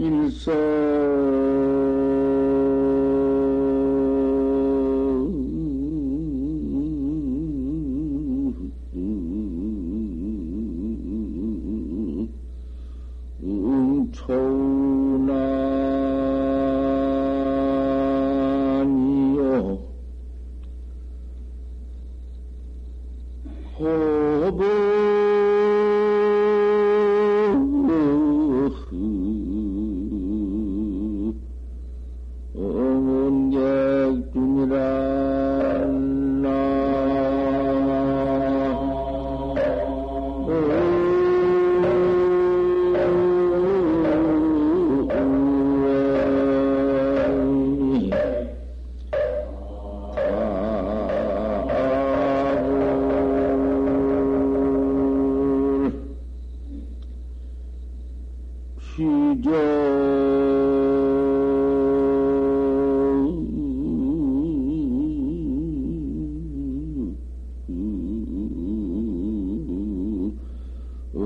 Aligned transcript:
일서 0.00 1.39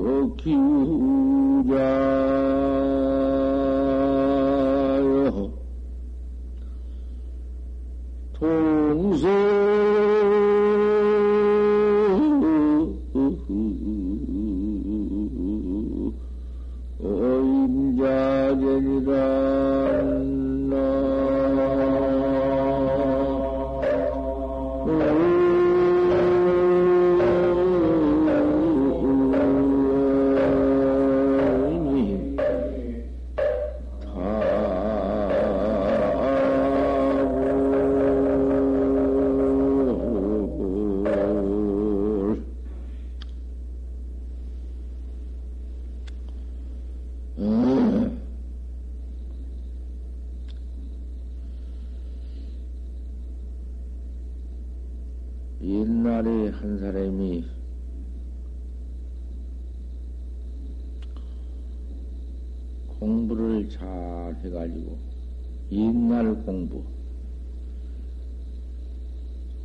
옛날에 0.05 1.65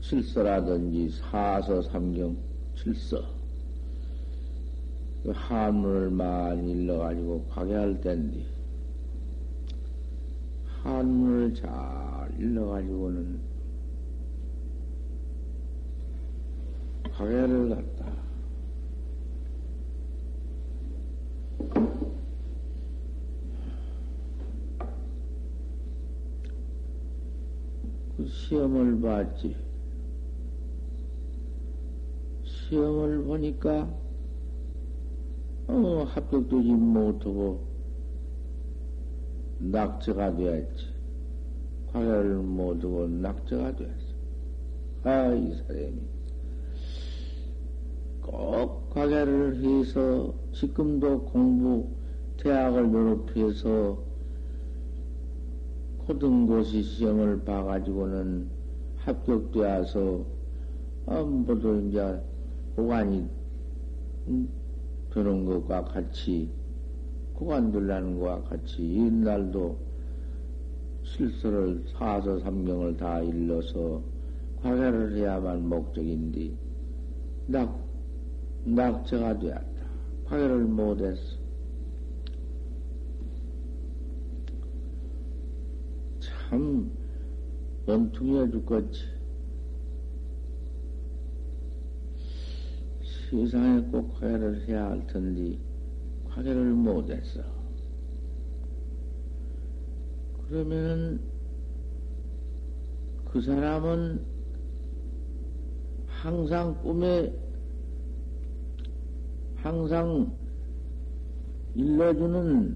칠서라든지 0.09 1.07
사서 1.11 1.83
삼경 1.83 2.35
칠서 2.75 3.21
그 5.21 5.29
한문을 5.29 6.09
많이 6.09 6.71
일러가지고 6.71 7.45
과계할 7.45 8.01
때인데 8.01 8.43
한문을 10.81 11.53
잘 11.53 11.69
일러가지고는 12.39 13.39
과계를 17.13 17.69
갖다 17.69 18.11
그 28.17 28.25
시험을 28.27 28.99
봤지. 29.01 29.68
시험을 32.69 33.23
보니까 33.23 33.89
어, 35.67 36.05
합격도 36.07 36.61
지 36.61 36.71
못하고 36.71 37.67
낙제가 39.57 40.35
되었지. 40.35 40.85
과외를 41.91 42.37
못하고 42.37 43.07
낙제가 43.07 43.75
되었어. 43.75 44.09
아, 45.03 45.33
이 45.33 45.53
사람이. 45.55 45.99
꼭 48.21 48.89
과외를 48.91 49.55
해서 49.63 50.33
지금도 50.53 51.25
공부, 51.25 51.89
대학을 52.37 52.91
졸업해서 52.91 54.03
고등고시 56.05 56.83
시험을 56.83 57.43
봐가지고는 57.43 58.47
합격되어서, 58.97 60.25
아, 61.07 61.21
모두 61.21 61.83
이제 61.87 62.21
고관이 62.75 63.27
되는 65.13 65.45
것과 65.45 65.85
같이, 65.85 66.49
고관 67.33 67.71
들라는 67.71 68.19
것과 68.19 68.43
같이, 68.49 68.83
옛날도 68.93 69.77
실서를 71.03 71.83
사서 71.87 72.39
삼경을 72.39 72.97
다 72.97 73.21
일러서 73.21 74.01
과외를 74.61 75.15
해야만 75.15 75.67
목적인데, 75.67 76.51
낙, 77.47 77.75
낙제가 78.65 79.39
되었다. 79.39 79.69
과외를 80.25 80.65
못했어. 80.65 81.37
참, 86.19 86.91
원통이어 87.87 88.49
죽겠지. 88.51 89.18
세상에 93.29 93.81
꼭 93.91 94.19
과외를 94.19 94.67
해야 94.67 94.89
할 94.89 95.05
텐데, 95.07 95.57
과외를 96.29 96.73
못했어. 96.73 97.41
그러면은, 100.47 101.19
그 103.25 103.41
사람은 103.41 104.25
항상 106.07 106.81
꿈에 106.81 107.31
항상 109.57 110.35
일러주는 111.75 112.75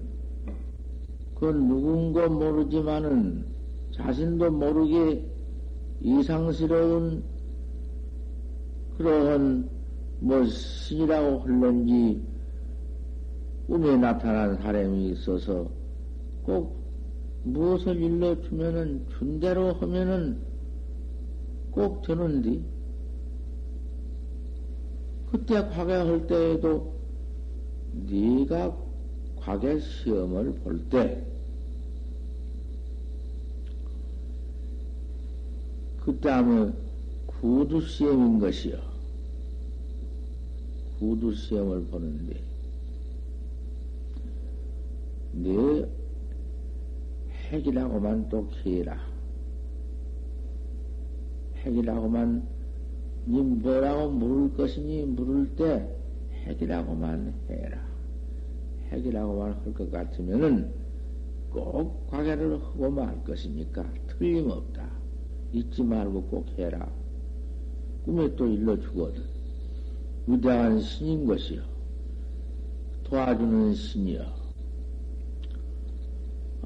그 1.34 1.46
누군가 1.46 2.28
모르지만은 2.28 3.44
자신도 3.92 4.50
모르게 4.52 5.28
이상스러운 6.00 7.24
그러한 8.96 9.73
뭐 10.24 10.42
신이라고 10.46 11.40
흘런지 11.40 12.22
꿈에 13.66 13.96
나타난 13.98 14.56
사람이 14.56 15.10
있어서 15.10 15.68
꼭 16.44 16.82
무엇을 17.44 18.00
일러주면은 18.00 19.06
준대로 19.18 19.74
하면은 19.74 20.38
꼭 21.70 22.00
되는데 22.02 22.58
그때 25.30 25.68
과거할 25.68 26.26
때에도 26.26 26.94
네가 27.92 28.76
과거 29.36 29.78
시험을 29.78 30.54
볼 30.54 30.88
때 30.88 31.34
그 36.04 36.20
다음에 36.20 36.70
구두 37.26 37.80
시험인 37.80 38.38
것이요. 38.38 38.93
구두시험을 41.04 41.84
보는데, 41.86 42.40
내 45.32 45.86
핵이라고만 47.50 48.28
또 48.30 48.48
해라. 48.64 48.98
핵이라고만 51.56 52.46
니 53.26 53.40
뭐라고 53.40 54.10
물을 54.10 54.54
것이니 54.56 55.06
물을 55.06 55.54
때 55.56 55.88
핵이라고만 56.46 57.34
해라. 57.50 57.86
핵이라고만 58.90 59.52
할 59.52 59.74
것 59.74 59.90
같으면은 59.90 60.72
꼭 61.50 62.06
과계를 62.08 62.62
하고 62.62 62.90
말 62.90 63.22
것이니까 63.24 63.84
틀림없다. 64.08 64.90
잊지 65.52 65.82
말고 65.82 66.22
꼭 66.24 66.46
해라. 66.58 66.90
꿈에 68.04 68.34
또 68.36 68.46
일러 68.46 68.78
주거든. 68.78 69.33
위대한 70.26 70.80
신인 70.80 71.26
것이요. 71.26 71.62
도와주는 73.04 73.74
신이요. 73.74 74.22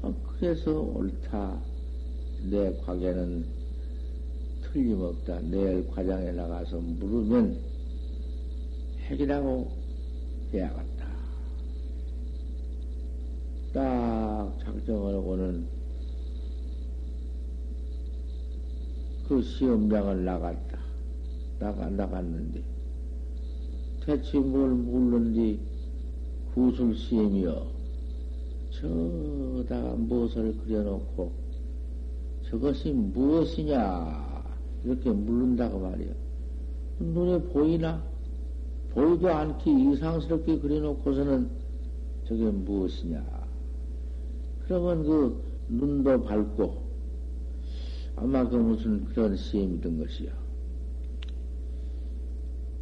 어, 0.01 0.15
그래서 0.27 0.79
옳다. 0.79 1.61
내 2.49 2.71
과계는 2.85 3.45
틀림없다. 4.61 5.41
내일 5.41 5.85
과장에 5.87 6.31
나가서 6.31 6.77
물으면 6.79 7.59
핵이라고 8.99 9.71
해야겠다. 10.53 11.09
딱 13.73 14.57
작정을 14.63 15.15
하고는 15.15 15.67
그 19.27 19.41
시험장을 19.41 20.25
나갔다. 20.25 20.79
나가, 21.59 21.89
나갔는데, 21.89 22.63
대체 24.09 24.39
뭘 24.39 24.71
물는지 24.71 25.59
구술 26.55 26.95
시험이여. 26.95 27.67
저다가 28.71 29.93
무엇을 29.97 30.57
그려놓고, 30.57 31.31
저것이 32.49 32.91
무엇이냐, 32.91 34.43
이렇게 34.83 35.11
물른다고 35.11 35.77
말이야. 35.77 36.11
눈에 37.01 37.39
보이나? 37.49 38.03
보이도 38.93 39.29
않게 39.29 39.69
이상스럽게 39.69 40.57
그려놓고서는 40.57 41.47
저게 42.25 42.49
무엇이냐. 42.49 43.23
그러면 44.63 45.03
그 45.03 45.43
눈도 45.69 46.23
밝고, 46.23 46.81
아마 48.15 48.49
그 48.49 48.55
무슨 48.55 49.05
그런 49.05 49.37
시험이던 49.37 49.99
것이요. 49.99 50.48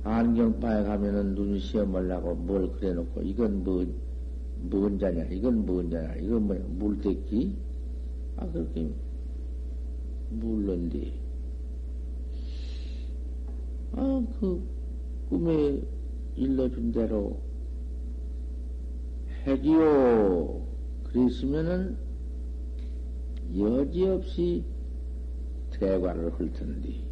안경바에 0.07 0.83
가면은 0.83 1.36
눈 1.36 1.59
시험하려고 1.59 2.36
뭘 2.36 2.71
그래놓고, 2.74 3.21
이건 3.24 3.63
뭐, 3.63 3.86
뭔 4.62 4.98
자냐, 4.98 5.25
이건 5.25 5.65
뭔 5.65 5.89
자냐, 5.89 6.15
이건 6.15 6.48
뭐야, 6.48 6.62
물대기? 6.69 7.56
아, 8.38 8.50
그렇게 8.51 8.89
물론디. 10.30 11.13
아, 13.94 14.25
그 14.39 14.62
꿈에 15.30 15.81
일러준 16.36 16.92
대로 16.92 17.39
핵이요. 19.45 20.62
그랬으면은 21.04 21.98
여지없이 23.57 24.63
할 26.39 26.54
텐데. 26.54 27.06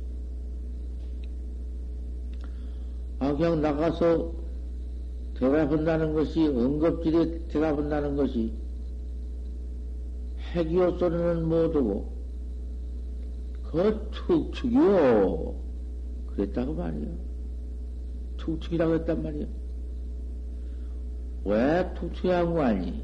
아, 3.19 3.33
그냥 3.33 3.61
나가서 3.61 4.33
대답한다는 5.35 6.13
것이, 6.13 6.47
응급질에 6.47 7.47
대답한다는 7.47 8.15
것이, 8.15 8.53
핵이요 10.53 10.97
소리는 10.97 11.47
못하고, 11.47 12.13
그 13.63 14.09
툭툭이요. 14.11 15.55
그랬다고 16.27 16.73
말이요. 16.73 17.07
툭툭이라고 18.37 18.93
했단 18.95 19.23
말이요. 19.23 19.47
왜 21.45 21.93
툭툭이하고 21.95 22.61
하니? 22.61 23.03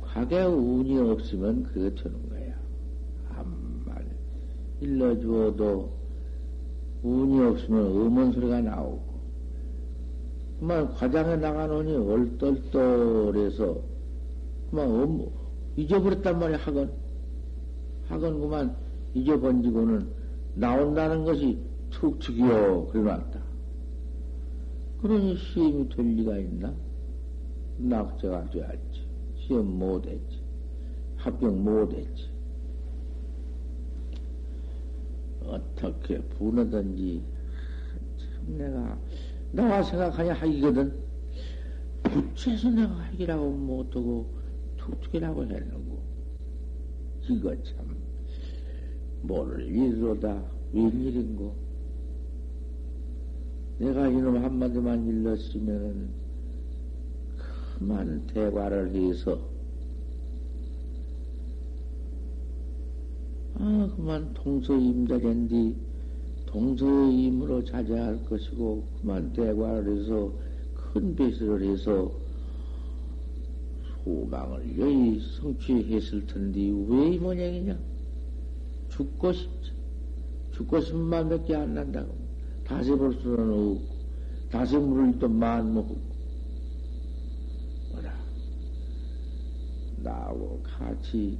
과거 0.00 0.48
운이 0.48 0.98
없으면 0.98 1.62
그게 1.64 1.94
되는 1.94 2.28
거야. 2.28 2.54
암말 3.28 4.06
일러주어도 4.80 6.01
운이 7.02 7.42
없으면 7.42 7.86
음원 7.86 8.32
소리가 8.32 8.60
나오고, 8.60 9.12
그만 10.60 10.92
과장에 10.94 11.36
나가노니 11.36 11.94
얼떨떨해서 11.96 13.76
그만 14.70 14.88
음, 14.88 15.26
잊어버렸단 15.76 16.38
말이야, 16.38 16.58
학원. 16.58 16.92
학원 18.08 18.40
그만 18.40 18.76
잊어번지고는 19.14 20.06
나온다는 20.54 21.24
것이 21.24 21.58
툭툭이요, 21.90 22.86
그래놨다. 22.86 23.40
그러니 25.02 25.36
시험이 25.36 25.88
될 25.88 26.06
리가 26.06 26.38
있나? 26.38 26.72
낙제가 27.78 28.50
돼야지. 28.50 28.78
시험 29.36 29.78
못했지. 29.78 30.40
합격 31.16 31.54
못했지. 31.56 32.31
어떻게 35.46 36.20
분하든지, 36.20 37.22
참 38.18 38.58
내가, 38.58 38.98
나와 39.52 39.82
생각하냐 39.82 40.34
하기거든. 40.34 40.92
부채서 42.02 42.70
내가 42.70 42.88
하기라고 42.88 43.50
못하고, 43.50 44.26
툭툭이라고 44.76 45.44
했는고. 45.44 46.02
이거 47.28 47.54
참, 47.62 47.96
모를 49.22 49.66
일로다. 49.66 50.42
웬일인고. 50.72 51.54
내가 53.78 54.08
이놈 54.08 54.42
한마디만 54.42 55.06
일렀으면은, 55.06 56.10
그만 57.78 58.26
대화를 58.28 58.94
해서, 58.94 59.38
아, 63.64 63.88
그만 63.94 64.34
동서임자된디, 64.34 65.76
동서임으로 66.46 67.64
자제할 67.64 68.24
것이고, 68.24 68.84
그만 69.00 69.32
대화를 69.32 69.98
해서, 70.00 70.32
큰 70.74 71.14
배설을 71.14 71.62
해서, 71.70 72.10
소망을 74.04 74.76
여의 74.80 75.20
성취했을 75.40 76.26
텐데, 76.26 76.60
왜 76.88 77.14
이 77.14 77.18
모양이냐? 77.18 77.78
죽고 78.88 79.32
싶지. 79.32 79.70
죽고 80.54 80.80
싶은 80.80 80.98
마음밖에 80.98 81.54
안 81.54 81.72
난다고. 81.74 82.12
다시 82.64 82.90
볼 82.90 83.14
수는 83.14 83.48
없고, 83.52 83.80
다시 84.50 84.76
물을 84.76 85.16
또 85.20 85.28
만먹고. 85.28 85.96
뭐라. 87.92 88.12
나하고 90.02 90.60
같이 90.64 91.38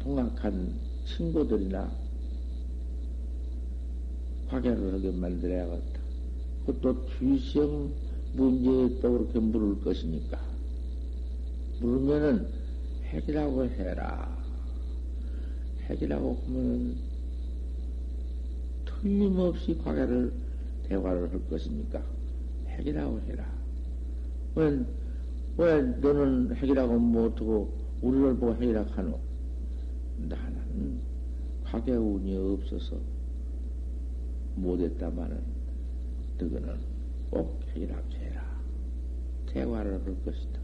통학한 0.00 0.78
친구들이나 1.06 1.90
화계를 4.48 4.94
하게 4.94 5.10
만들어야겠다. 5.10 6.00
그것도 6.66 7.06
뒤시험 7.06 7.92
문제에 8.34 9.00
또 9.00 9.12
그렇게 9.12 9.38
물을 9.38 9.80
것이니까. 9.82 10.38
물으면은 11.80 12.48
핵이라고 13.04 13.64
해라. 13.64 14.36
핵이라고 15.88 16.42
하면은 16.46 16.96
틀림없이 18.84 19.78
과거를 19.78 20.32
대화를 20.88 21.30
할 21.30 21.48
것이니까 21.48 22.02
핵이라고 22.66 23.20
해라. 23.22 23.46
왜, 24.54 24.84
왜 25.58 25.82
너는 25.82 26.54
핵이라고 26.56 26.98
못하고 26.98 27.72
우리를 28.02 28.36
보고 28.36 28.54
핵이라고 28.54 28.90
하노? 28.90 29.20
나는 30.18 30.65
과거 31.64 31.92
운이 31.92 32.36
없어서 32.36 32.96
못했다마는 34.56 35.42
너희는 36.38 36.80
꼭 37.30 37.60
핵이라고 37.74 38.08
해라. 38.12 38.60
대화를 39.46 40.04
할 40.04 40.24
것이다. 40.24 40.60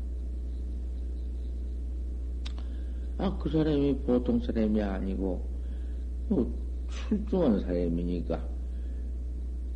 아, 3.19 3.39
그 3.39 3.51
사람이 3.51 4.01
보통 4.01 4.41
사람이 4.41 4.81
아니고, 4.83 5.47
뭐, 6.29 6.53
출중한 6.89 7.61
사람이니까, 7.61 8.49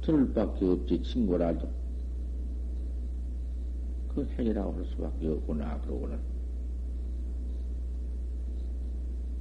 들을 0.03 0.33
밖에 0.33 0.67
없지, 0.67 1.03
친구라도. 1.03 1.69
그 4.09 4.25
핵이라고 4.25 4.73
할 4.73 4.85
수밖에 4.87 5.29
없구나, 5.29 5.81
그러고는. 5.83 6.19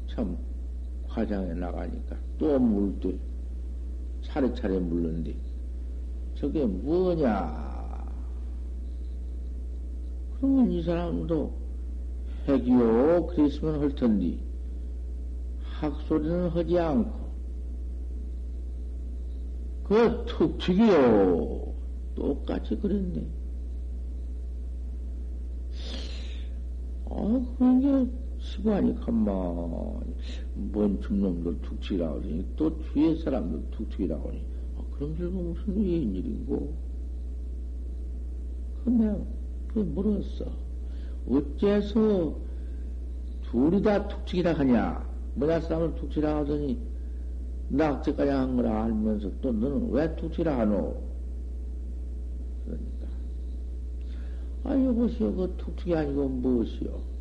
참, 0.07 0.37
화장에 1.15 1.53
나가니까 1.53 2.17
또 2.37 2.59
물도 2.59 3.13
차례차례 4.23 4.79
물는데, 4.79 5.33
저게 6.35 6.65
뭐냐? 6.65 7.65
그러면 10.37 10.69
이 10.71 10.83
사람도 10.83 11.53
핵이요 12.47 13.27
그랬으면 13.27 13.79
할 13.79 13.95
텐데 13.95 14.37
학소리는 15.63 16.49
하지 16.49 16.77
않고 16.77 17.25
그 19.85 20.25
툭툭이요 20.27 21.73
똑같이 22.15 22.75
그랬네. 22.75 23.25
아 27.05 27.45
그런 27.57 27.79
게 27.79 28.11
시간이 28.45 28.95
가만히 28.99 30.13
뭔 30.53 31.01
줌놈들 31.01 31.61
툭툭이라고 31.61 32.21
하니 32.21 32.45
또 32.55 32.79
주위의 32.83 33.17
사람들 33.17 33.71
툭툭이라고 33.71 34.29
하니 34.29 34.45
아, 34.77 34.81
그럼 34.91 35.17
저거 35.17 35.31
무슨 35.31 35.75
웬일인고? 35.75 36.73
근데 38.83 39.25
그 39.73 39.79
물었어. 39.79 40.45
어째서 41.27 42.35
둘이 43.49 43.81
다 43.81 44.07
툭툭이라 44.07 44.53
하냐? 44.53 45.09
뭐냐 45.33 45.61
싸움을 45.61 45.95
툭툭이라 45.95 46.37
하더니 46.37 46.79
낙제까지 47.69 48.29
한 48.29 48.55
거라 48.55 48.83
알면서 48.83 49.31
또 49.41 49.51
너는 49.51 49.89
왜 49.89 50.15
툭툭이라 50.15 50.59
하노? 50.59 51.01
그러니까 52.63 53.07
아 54.65 54.75
이것이요 54.75 55.35
그 55.35 55.53
툭툭이 55.57 55.95
아니고 55.95 56.29
무엇이요? 56.29 57.14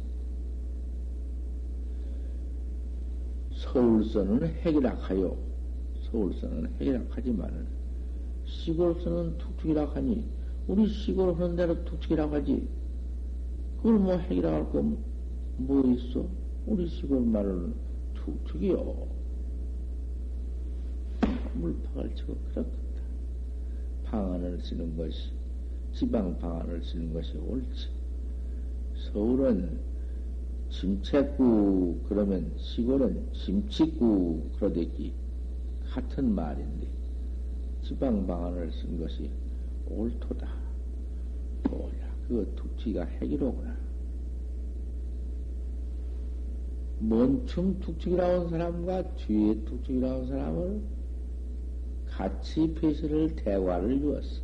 서울서는 3.75 4.47
핵이락하요. 4.47 5.37
서울서는 6.09 6.75
핵이락하지만은 6.81 7.67
시골서는 8.47 9.37
툭툭이라 9.39 9.87
하니 9.87 10.25
우리 10.69 10.87
시골 10.87 11.35
하는 11.35 11.57
대로 11.57 11.85
툭툭이라 11.85 12.31
하지. 12.31 12.69
그걸 13.79 13.99
뭐 13.99 14.17
핵이라 14.17 14.53
할거뭐 14.53 15.95
있어? 15.97 16.25
우리 16.67 16.87
시골 16.89 17.21
말은 17.23 17.75
툭툭이요. 18.15 19.09
물팍을 21.55 22.15
치고 22.15 22.37
그렇겠다. 22.37 22.77
방안을 24.05 24.61
쓰는 24.61 24.97
것이 24.97 25.33
지방 25.93 26.39
방안을 26.39 26.81
쓰는 26.85 27.13
것이 27.13 27.37
옳지. 27.39 27.89
서울은 29.13 29.94
짐채구 30.81 32.01
그러면 32.09 32.53
시골은 32.57 33.33
짐치구 33.33 34.51
그러듯이 34.59 35.13
같은 35.89 36.35
말인데 36.35 36.89
지방 37.83 38.27
방안을 38.27 38.73
쓴 38.73 38.99
것이 38.99 39.31
옳도다. 39.87 40.49
뭐야 41.71 42.15
그 42.27 42.53
툭치가 42.57 43.05
핵이로구나. 43.05 43.77
먼춤 46.99 47.79
툭치기라온 47.81 48.51
사람과 48.51 49.15
뒤에 49.15 49.55
툭치기라온 49.65 50.27
사람을 50.27 50.81
같이 52.09 52.75
배설을 52.75 53.37
대화를 53.37 54.01
주었어. 54.01 54.43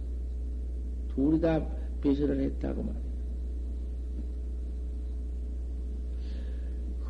둘이 1.15 1.41
다 1.41 1.67
배설을 2.01 2.41
했다고 2.41 2.83
말이야. 2.83 3.10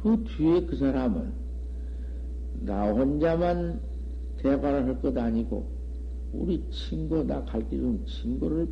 그 0.03 0.25
뒤에 0.25 0.65
그 0.67 0.77
사람은 0.77 1.33
나 2.61 2.91
혼자만 2.93 3.81
대화를 4.39 4.87
할 4.87 5.01
것 5.01 5.17
아니고 5.17 5.67
우리 6.33 6.65
친구 6.71 7.23
나 7.25 7.45
갈길 7.45 8.05
친구를 8.07 8.69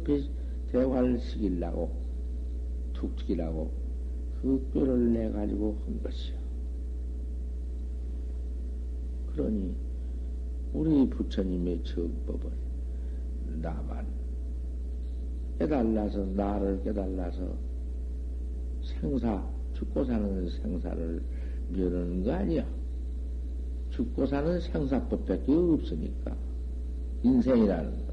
대화를 0.70 1.18
시키려고 1.20 1.90
툭툭이라고 2.94 3.70
그 4.40 4.70
뼈를 4.73 5.12
내 5.12 5.30
가지고 5.30 5.76
한 5.85 6.02
것이요. 6.02 6.37
그러니 9.32 9.75
우리 10.73 11.08
부처님의 11.11 11.82
정법은 11.85 12.50
나만 13.61 14.06
깨달아서 15.58 16.25
나를 16.26 16.82
깨달아서 16.85 17.56
생사 18.82 19.57
죽고 19.78 20.04
사는 20.04 20.49
생사를 20.49 21.23
멸하는 21.70 22.25
거 22.25 22.32
아니야. 22.32 22.66
죽고 23.90 24.26
사는 24.26 24.61
생사법밖에 24.61 25.52
없으니까. 25.52 26.37
인생이라는 27.23 27.90
것. 28.06 28.08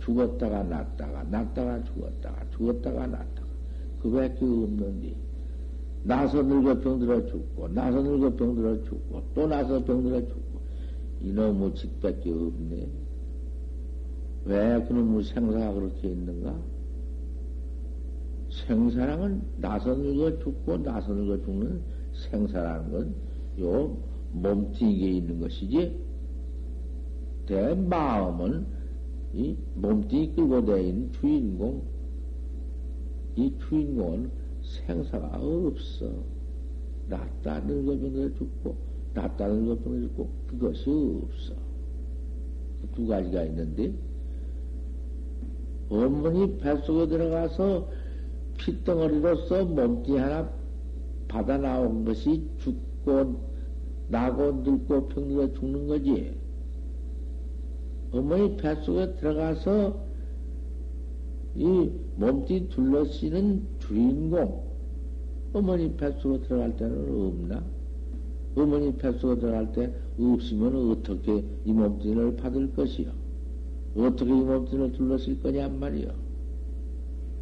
죽었다가 0.00 0.62
났다가, 0.64 1.22
났다가 1.24 1.82
죽었다가, 1.84 2.50
죽었다가 2.50 3.06
났다가. 3.06 3.46
그 4.02 4.10
밖에 4.10 4.44
없는데. 4.44 5.16
나서 6.04 6.42
늙어 6.42 6.78
병들어 6.78 7.26
죽고, 7.26 7.68
나서 7.68 8.00
늙어 8.00 8.36
병들어 8.36 8.84
죽고, 8.84 9.22
또 9.34 9.46
나서 9.46 9.82
병들어 9.82 10.20
죽고. 10.20 10.60
이놈의 11.22 11.74
직밖에 11.74 12.30
없네. 12.30 12.86
왜 14.44 14.84
그놈의 14.86 15.24
생사가 15.24 15.72
그렇게 15.72 16.08
있는가? 16.08 16.75
생사랑은 18.66 19.42
나서 19.58 19.94
늙어 19.94 20.38
죽고 20.38 20.78
나서 20.78 21.12
늙어 21.12 21.44
죽는 21.44 21.82
생사라는 22.30 22.90
건 22.90 23.36
요 23.58 23.96
몸뚱이에 24.32 25.12
있는 25.12 25.40
것이지 25.40 25.98
내 27.46 27.74
마음은 27.74 28.66
이 29.32 29.56
몸뚱이 29.74 30.34
끌고 30.34 30.64
다니는 30.64 31.12
주인공 31.12 31.82
이 33.36 33.52
주인공은 33.58 34.30
생사가 34.62 35.38
없어. 35.40 36.10
낫다 37.08 37.60
늙어 37.60 37.98
병들어 37.98 38.34
죽고 38.34 38.74
낫다 39.14 39.46
늙어 39.46 39.76
병들어 39.76 40.08
죽고 40.08 40.28
그것이 40.48 40.90
없어. 41.22 41.54
그두 42.80 43.06
가지가 43.06 43.44
있는데 43.44 43.92
어머니 45.88 46.58
뱃속에 46.58 47.06
들어가서 47.06 47.88
핏덩어리로서 48.58 49.64
몸뚱이 49.64 50.18
하나 50.18 50.50
받아 51.28 51.58
나온 51.58 52.04
것이 52.04 52.42
죽고 52.58 53.40
나고 54.08 54.52
늙고 54.64 55.08
병들어 55.08 55.52
죽는 55.54 55.86
거지. 55.88 56.36
어머니 58.12 58.56
뱃속에 58.56 59.16
들어가서 59.16 60.06
이 61.56 61.90
몸뚱이 62.16 62.68
둘러쓰는 62.68 63.66
주인공, 63.80 64.62
어머니 65.52 65.92
뱃속에 65.96 66.40
들어갈 66.46 66.76
때는 66.76 67.28
없나? 67.28 67.64
어머니 68.54 68.94
뱃속에 68.96 69.40
들어갈 69.40 69.72
때 69.72 69.92
없으면 70.18 70.90
어떻게 70.92 71.44
이 71.64 71.72
몸뚱이를 71.72 72.36
받을 72.36 72.72
것이요? 72.74 73.10
어떻게 73.96 74.30
이 74.30 74.40
몸뚱이를 74.40 74.92
둘러쓸 74.92 75.42
거냐 75.42 75.68
말이요? 75.68 76.25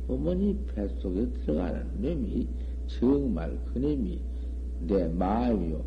어머니 0.08 0.56
뱃속에 0.74 1.30
들어가는 1.30 2.00
놈이 2.00 2.46
정말 2.86 3.58
그놈이 3.72 4.20
내 4.80 5.08
마음이요. 5.08 5.82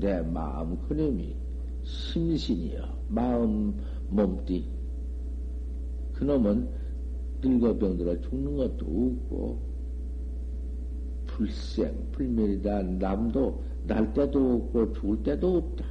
내 0.00 0.20
마음 0.22 0.78
그놈이 0.88 1.34
심신이요. 1.82 2.82
마음 3.08 3.74
몸띠. 4.08 4.64
그놈은 6.14 6.68
늙어 7.42 7.76
병들어 7.78 8.20
죽는 8.20 8.56
것도 8.56 8.86
없고 8.86 9.58
불생 11.26 11.92
불멸이다. 12.12 12.82
남도 12.82 13.62
날 13.86 14.12
때도 14.12 14.54
없고 14.54 14.92
죽을 14.92 15.22
때도 15.22 15.56
없다. 15.56 15.84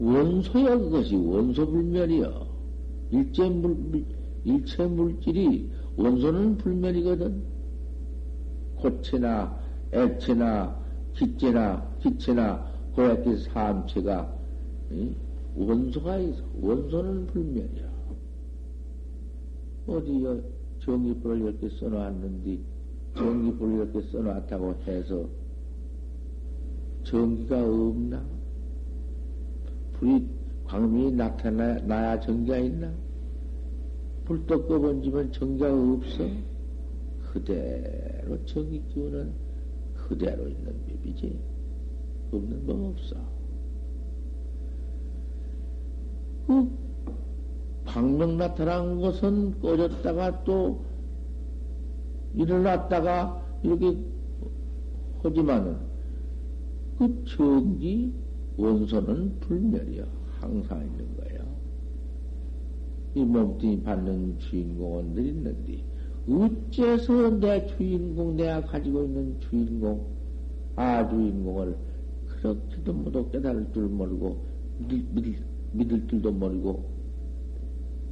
원소야 0.00 0.78
그것이 0.78 1.14
원소불멸이여. 1.14 2.48
일제불 3.10 4.04
일체 4.44 4.86
물질이 4.86 5.70
원소는 5.96 6.56
불멸이거든. 6.58 7.42
고체나 8.76 9.58
액체나 9.92 10.80
기체나 11.14 11.96
기체나 12.00 12.66
고약기 12.94 13.36
삼체가 13.44 14.34
원소가 15.56 16.18
있어. 16.18 16.42
원소는 16.60 17.26
불멸이야. 17.26 17.90
어디요 19.86 20.40
전기불을 20.80 21.40
이렇게 21.40 21.68
써놓았는데 21.68 22.58
전기불을 23.16 23.74
이렇게 23.76 24.00
써놨다고 24.10 24.74
해서 24.86 25.26
전기가 27.02 27.58
없나? 27.62 28.24
불이 29.94 30.26
광명이 30.64 31.12
나타나야 31.12 32.20
전기가 32.20 32.56
있나? 32.58 32.92
불떡 34.30 34.68
꺼번지면 34.68 35.32
정자가 35.32 35.74
없어. 35.74 36.24
그대로 37.32 38.44
정이 38.44 38.80
기운은 38.86 39.32
그대로 39.92 40.46
있는 40.46 40.72
법이지. 40.86 41.36
없는 42.30 42.64
법 42.64 42.80
없어. 42.80 43.16
그 46.46 46.70
광명 47.84 48.36
나타난 48.36 49.00
것은 49.00 49.60
꺼졌다가 49.60 50.44
또 50.44 50.84
일어났다가 52.32 53.44
이렇게 53.64 53.98
하지만은 55.24 55.76
그 56.98 57.24
정기 57.24 58.14
원소는 58.56 59.40
불멸이야. 59.40 60.04
항상 60.38 60.82
있는 60.82 61.16
거야. 61.16 61.19
이 63.14 63.24
몸뚱이 63.24 63.82
받는 63.82 64.38
주인공은 64.38 65.14
늘 65.14 65.26
있는데, 65.26 65.82
어째서 66.28 67.40
내 67.40 67.66
주인공, 67.66 68.36
내가 68.36 68.60
가지고 68.62 69.04
있는 69.04 69.40
주인공, 69.40 70.06
아 70.76 71.08
주인공을 71.08 71.76
그렇게도 72.26 72.92
모두 72.92 73.28
깨달을 73.30 73.66
줄 73.72 73.88
모르고, 73.88 74.38
믿을, 74.78 75.04
믿을, 75.12 75.42
믿을 75.72 76.06
줄도 76.06 76.30
모르고, 76.30 76.84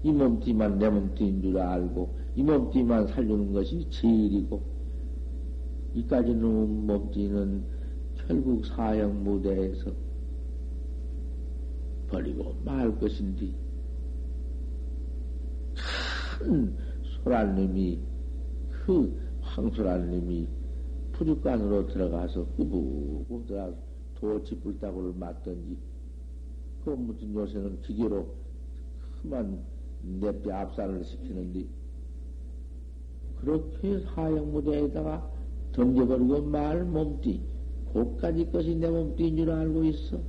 이 0.02 0.10
몸뚱이만 0.10 0.78
내 0.78 0.90
몸뚱이인 0.90 1.42
줄 1.42 1.58
알고, 1.58 2.16
이 2.34 2.42
몸뚱이만 2.42 3.06
살려는 3.06 3.52
것이 3.52 3.88
제일이고, 3.90 4.60
이까지는 5.94 6.86
몸뚱이는 6.86 7.62
결국 8.26 8.66
사형 8.66 9.22
무대에서 9.22 9.92
버리고 12.08 12.54
말 12.64 12.98
것인데, 12.98 13.46
큰 16.38 16.74
소란님이, 17.02 17.98
그 18.84 19.20
황소란님이 19.40 20.46
푸죽간으로 21.12 21.86
들어가서 21.88 22.44
꾸부고 22.56 23.44
들어가서 23.46 23.76
도치 24.14 24.58
불다구를 24.60 25.12
맞던지, 25.14 25.76
그 26.84 26.90
무슨 26.90 27.34
요새는 27.34 27.80
기계로 27.82 28.26
그만 29.22 29.58
내뼈 30.02 30.54
압살을 30.54 31.04
시키는데, 31.04 31.66
그렇게 33.40 34.00
사형 34.00 34.52
무대에다가 34.52 35.30
던져버리고 35.72 36.42
말 36.42 36.84
몸띠, 36.84 37.40
고까지 37.92 38.50
것이 38.50 38.74
내 38.76 38.88
몸띠인 38.88 39.36
줄 39.36 39.50
알고 39.50 39.84
있어. 39.84 40.20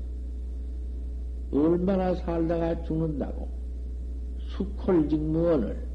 얼마나 1.51 2.13
살다가 2.13 2.83
죽는다고. 2.83 3.58
수콜직무원을 4.59 5.87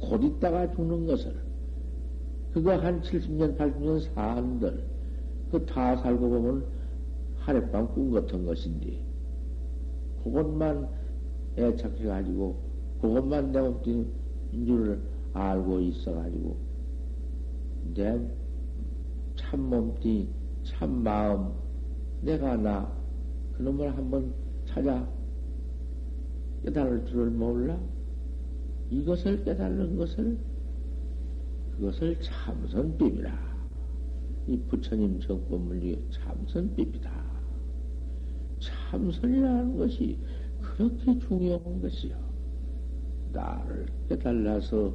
곧 0.00 0.22
있다가 0.22 0.70
죽는 0.72 1.06
것을 1.06 1.34
그거 2.52 2.76
한 2.76 3.00
70년, 3.00 3.56
80년 3.56 4.00
사한들 4.14 4.84
그 5.50 5.64
다 5.66 5.96
살고 5.96 6.28
보면 6.28 6.64
하룻밤 7.38 7.94
꿈 7.94 8.10
같은 8.12 8.44
것인데 8.44 9.02
그것만 10.22 10.88
애착해가지고 11.56 12.56
그것만 13.00 13.52
내 13.52 13.60
몸뚱인 13.60 14.12
줄 14.66 15.00
알고 15.32 15.80
있어가지고 15.80 16.56
내 17.94 18.20
참 19.36 19.60
몸뚱이 19.68 20.28
참 20.64 21.02
마음 21.02 21.52
내가 22.20 22.56
나 22.56 22.90
그놈을 23.56 23.96
한번 23.96 24.32
찾아 24.66 25.06
깨달을 26.64 27.04
줄을 27.06 27.30
몰라? 27.30 27.78
이것을 28.90 29.44
깨달는 29.44 29.96
것을 29.96 30.38
그것을 31.76 32.16
참선법이라. 32.20 33.52
이 34.48 34.58
부처님 34.68 35.20
정법물 35.20 35.80
중에 35.80 36.02
참선법이다. 36.10 37.10
참선이라는 38.60 39.78
것이 39.78 40.18
그렇게 40.60 41.18
중요한 41.18 41.80
것이요. 41.80 42.16
나를 43.32 43.86
깨달아서 44.08 44.94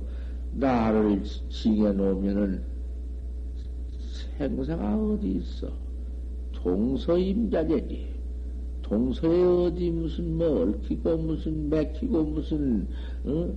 나를 0.53 1.23
징해 1.49 1.91
놓으면은 1.91 2.63
생사가 4.37 4.95
어디 4.95 5.31
있어? 5.33 5.71
동서임자제지. 6.53 8.16
동서에 8.89 9.43
어디 9.43 9.89
무슨 9.91 10.37
뭐 10.37 10.61
얽히고 10.63 11.17
무슨 11.17 11.69
맥히고 11.69 12.23
무슨 12.23 12.87
어? 13.25 13.53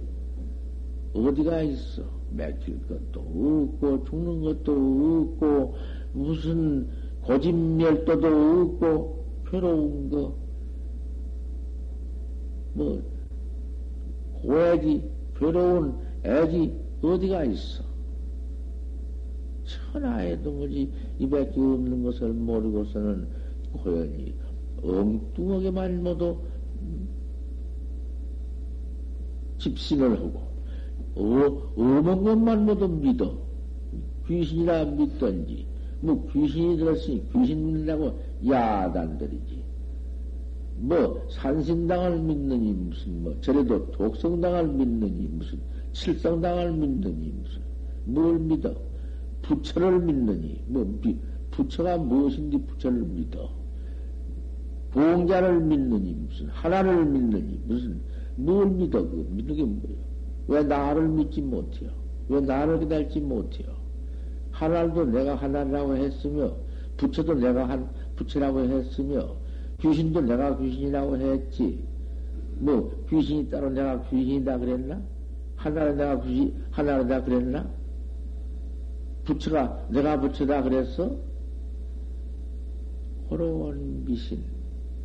어디가 1.14 1.62
있어? 1.62 2.02
맥힐 2.30 2.78
것도 2.86 3.20
없고 3.20 4.04
죽는 4.04 4.40
것도 4.42 4.72
없고 5.32 5.74
무슨 6.12 6.88
고집멸도도 7.22 8.26
없고 8.26 9.24
괴로운 9.50 10.10
거 10.10 10.40
뭐 12.74 13.02
고애지 14.42 15.02
괴로운 15.38 15.94
애지 16.24 16.72
어디가 17.02 17.44
있어? 17.44 17.84
천하에도 19.64 20.50
뭐지 20.50 20.90
이밖에 21.20 21.60
없는 21.60 22.02
것을 22.02 22.32
모르고서는 22.32 23.28
고연히 23.72 24.34
엉뚱하게만 24.82 26.02
모두 26.02 26.38
집신을 29.58 30.18
하고, 30.18 30.40
어, 31.14 31.72
어먼 31.76 32.24
것만 32.24 32.64
모두 32.64 32.88
믿어. 32.88 33.36
귀신이라 34.26 34.84
믿던지, 34.84 35.66
뭐 36.00 36.26
귀신이 36.32 36.76
들었으니 36.76 37.28
귀신 37.32 37.66
믿는다고 37.66 38.18
야단들이지. 38.46 39.70
뭐 40.80 41.26
산신당을 41.30 42.20
믿느니 42.20 42.72
무슨 42.72 43.22
뭐 43.22 43.38
저래도 43.42 43.90
독성당을 43.90 44.68
믿느니 44.68 45.28
무슨 45.28 45.60
칠성당을 45.92 46.72
믿느니 46.72 47.32
무슨 47.32 47.60
뭘 48.04 48.38
믿어? 48.38 48.74
부처를 49.42 50.00
믿느니 50.00 50.62
뭐 50.66 51.00
부처가 51.50 51.98
무엇인지 51.98 52.58
부처를 52.66 53.02
믿어. 53.02 53.50
보자를 54.92 55.60
믿느니 55.60 56.14
무슨 56.14 56.48
하나를 56.48 57.04
믿느니 57.06 57.60
무슨 57.66 58.00
뭘 58.36 58.66
믿어 58.70 59.02
그 59.02 59.26
믿는 59.30 59.54
게 59.54 59.64
뭐예요? 59.64 59.98
왜 60.48 60.62
나를 60.64 61.08
믿지 61.08 61.40
못해요? 61.40 61.90
왜 62.28 62.40
나를 62.40 62.80
기다리지 62.80 63.20
못해요? 63.20 63.68
하나도 64.50 65.06
내가 65.06 65.36
하나라고 65.36 65.96
했으며 65.96 66.52
부처도 66.96 67.34
내가 67.34 67.68
한 67.68 67.88
부처라고 68.16 68.60
했으며 68.60 69.36
귀신도 69.80 70.20
내가 70.22 70.58
귀신이라고 70.58 71.16
했지. 71.16 71.84
뭐 72.58 72.92
귀신이 73.08 73.48
따로 73.48 73.70
내가 73.70 74.02
귀신이다 74.02 74.58
그랬나? 74.58 75.00
하나를 75.56 75.96
내가 75.96 76.20
귀신 76.22 76.54
하나를 76.70 77.08
다 77.08 77.24
그랬나? 77.24 77.70
부처가 79.24 79.86
내가 79.90 80.20
부처다 80.20 80.62
그랬어? 80.62 81.16
호로원 83.30 84.04
미신. 84.04 84.42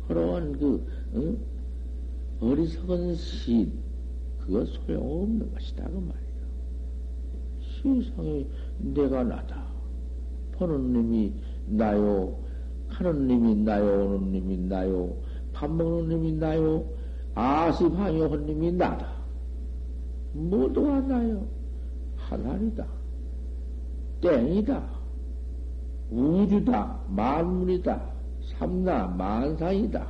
그런 0.06 0.58
그 0.58 0.86
응? 1.14 1.38
어리석은 2.40 3.14
신 3.14 3.72
그거 4.40 4.64
소용없는 4.64 5.52
것이다 5.52 5.84
그 5.84 5.96
말이야. 5.96 6.26
세상에 7.82 8.46
내가 8.78 9.24
나다. 9.24 9.66
보는 10.52 10.92
놈이 10.92 11.34
나요. 11.66 12.38
가는 12.88 13.28
놈이 13.28 13.56
나요. 13.56 14.06
오는 14.06 14.32
놈이 14.32 14.56
나요. 14.68 15.16
밥 15.52 15.70
먹는 15.70 16.08
놈이 16.08 16.32
나요. 16.34 16.84
아시방요한 17.34 18.46
놈이 18.46 18.72
나다. 18.72 19.16
모두가 20.32 21.00
나요. 21.00 21.46
하나이다. 22.16 22.86
땡이다. 24.20 24.86
우주다. 26.10 27.00
만물이다. 27.08 28.15
삼나 28.58 29.08
만상이다. 29.08 30.06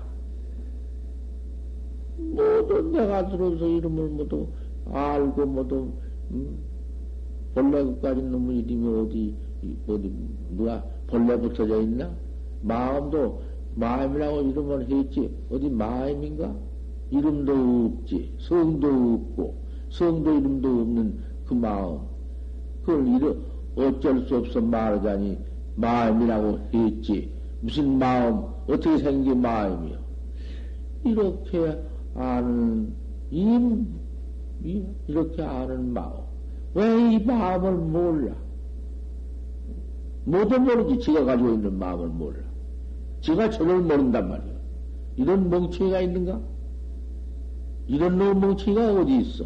모두 2.19 2.91
내가 2.93 3.29
들어서 3.29 3.67
이름을 3.67 4.09
모두 4.09 4.49
알고 4.91 5.47
모두 5.47 5.93
음? 6.31 6.59
본래까지 7.55 8.23
놈의 8.23 8.59
이름이 8.61 9.01
어디 9.01 9.35
어디 9.89 10.13
누가 10.51 10.83
본래 11.07 11.39
붙어져 11.39 11.83
있나? 11.83 12.11
마음도 12.63 13.43
마음이라고 13.75 14.41
이름을 14.43 14.91
했지 14.91 15.31
어디 15.51 15.69
마음인가? 15.69 16.55
이름도 17.11 17.93
없지 18.03 18.35
성도 18.39 18.89
없고 18.89 19.55
성도 19.91 20.33
이름도 20.33 20.69
없는 20.69 21.19
그 21.47 21.55
마음 21.55 22.01
그걸 22.85 23.07
이름 23.09 23.45
어쩔 23.77 24.27
수 24.27 24.37
없어 24.37 24.61
말하자니 24.61 25.39
마음이라고 25.77 26.59
했지 26.73 27.36
무슨 27.61 27.99
마음, 27.99 28.45
어떻게 28.69 28.99
생긴 28.99 29.41
마음이요? 29.41 29.99
이렇게 31.05 31.83
아는, 32.15 32.95
이, 33.31 34.85
이렇게 35.07 35.43
아는 35.43 35.93
마음. 35.93 36.25
왜 36.75 36.85
이 37.13 37.19
마음을 37.25 37.73
몰라? 37.73 38.35
모두 40.25 40.59
모르지. 40.61 40.99
지가 41.01 41.25
가지고 41.25 41.55
있는 41.55 41.79
마음을 41.79 42.09
몰라. 42.09 42.41
지가 43.23 43.51
저를 43.51 43.81
모른단 43.83 44.29
말이야. 44.29 44.55
이런 45.17 45.49
멍청이가 45.51 46.01
있는가? 46.03 46.41
이런 47.87 48.19
놈 48.19 48.41
멍청이가 48.41 49.01
어디 49.01 49.19
있어? 49.21 49.45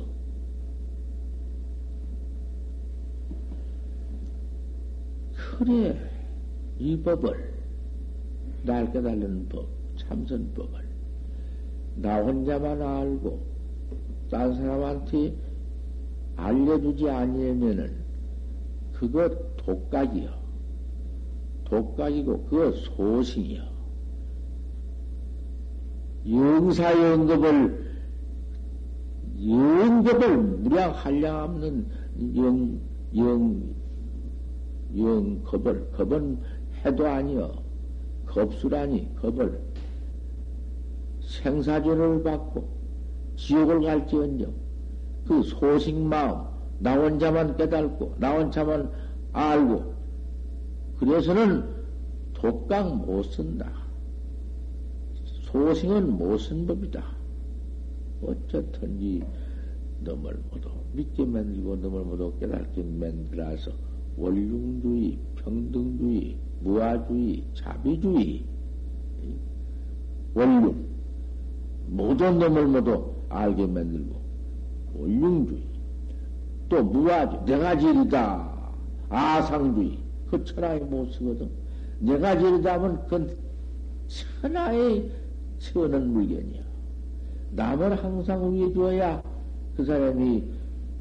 그래, 5.58 5.98
이 6.78 6.96
법을, 7.02 7.49
날 8.62 8.92
깨달는 8.92 9.48
법, 9.48 9.66
참선법을, 9.96 10.80
나 11.96 12.22
혼자만 12.22 12.82
알고, 12.82 13.40
딴 14.30 14.54
사람한테 14.54 15.34
알려주지 16.36 17.08
아니면은, 17.08 17.94
그거 18.92 19.28
독각이요. 19.56 20.30
독각이고, 21.64 22.44
그거 22.44 22.72
소승이요. 22.72 23.62
영사연급을, 26.28 27.90
영급을 29.48 30.36
무량 30.36 30.90
한량 30.90 31.44
없는 31.44 31.86
영, 32.36 32.78
영, 33.16 33.62
영, 34.98 35.42
겁을, 35.44 35.90
겁은 35.92 36.38
해도 36.84 37.06
아니여. 37.06 37.59
겁수라니, 38.30 39.14
겁을. 39.16 39.60
생사전을 41.20 42.22
받고, 42.22 42.68
지옥을 43.36 43.82
갈지언정, 43.82 44.52
그 45.26 45.42
소식 45.42 45.96
마음, 45.96 46.46
나 46.78 46.94
혼자만 46.96 47.56
깨달고, 47.56 48.16
나 48.18 48.36
혼자만 48.36 48.90
알고, 49.32 49.94
그래서는 50.98 51.64
독강 52.34 52.98
못 53.06 53.22
쓴다. 53.24 53.70
소식은 55.42 56.16
못 56.16 56.38
쓴 56.38 56.66
법이다. 56.66 57.04
어쨌든지, 58.22 59.22
너을 60.00 60.38
모두 60.50 60.70
믿게 60.92 61.24
만들고 61.24 61.76
너을 61.76 62.04
모두 62.04 62.32
깨닫게 62.38 62.82
만들어서 62.82 63.72
원륜주의, 64.16 65.18
평등주의, 65.36 66.38
무아주의, 66.60 67.44
자비주의, 67.54 68.44
원륜, 70.34 70.86
모든 71.88 72.38
놈을 72.38 72.66
모두 72.68 73.12
알게 73.28 73.66
만들고, 73.66 74.20
원륜주의, 74.94 75.62
또 76.68 76.84
무아주의, 76.84 77.44
내가 77.44 77.78
제일이다, 77.78 78.72
아상주의, 79.08 79.98
그 80.30 80.44
천하에 80.44 80.78
못 80.80 81.10
쓰거든. 81.12 81.50
내가 81.98 82.38
제일이다 82.38 82.74
하면 82.74 83.02
그건 83.04 83.36
천하에 84.40 85.10
세우는 85.58 86.12
물건이야. 86.12 86.62
남을 87.52 88.02
항상 88.02 88.52
위해 88.52 88.72
주어야 88.72 89.22
그 89.76 89.84
사람이 89.84 90.44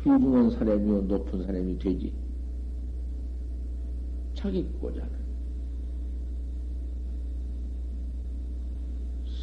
휘중한 0.03 0.51
사람이요, 0.51 1.01
높은 1.03 1.43
사람이 1.45 1.77
되지. 1.77 2.13
자기 4.33 4.63
꼬자는 4.81 5.28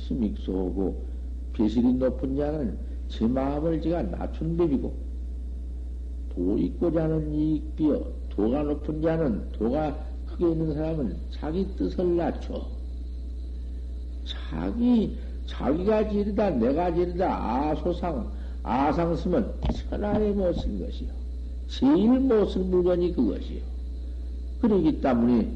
스믹소하고 0.06 1.04
배실이 1.52 1.94
높은 1.94 2.36
자는 2.36 2.78
제 3.08 3.26
마음을 3.26 3.80
제가 3.80 4.02
낮춘 4.02 4.56
법이고 4.56 4.94
도 6.34 6.58
있고자 6.58 7.04
하는 7.04 7.32
이익비어 7.32 8.04
도가 8.30 8.62
높은 8.62 9.00
자는 9.00 9.50
도가 9.52 9.96
크게 10.26 10.50
있는 10.50 10.74
사람은 10.74 11.16
자기 11.30 11.66
뜻을 11.76 12.16
낮춰. 12.16 12.66
자기 14.26 15.16
자기가 15.46 16.10
지르다 16.10 16.50
내가 16.50 16.92
지르다 16.92 17.70
아소상 17.70 18.30
아상 18.62 19.14
쓰면 19.16 19.54
천하에 19.88 20.32
못쓴 20.32 20.80
것이요. 20.84 21.08
제일 21.68 22.20
못 22.20 22.50
쓴 22.50 22.68
물건이 22.70 23.12
그것이요. 23.14 23.62
그러기 24.60 25.00
때문에 25.00 25.50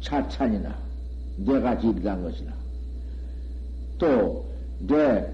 자찬이나 0.00 0.87
내가 1.38 1.78
지르단 1.78 2.22
것이나 2.22 2.52
또 3.98 4.48
내 4.80 5.26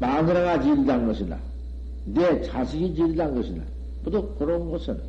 마누라가 0.00 0.60
지르단 0.60 1.06
것이나 1.06 1.38
내 2.06 2.42
자식이 2.42 2.94
지르단 2.94 3.34
것이나 3.34 3.62
모두 4.02 4.34
그런 4.36 4.70
것은 4.70 5.00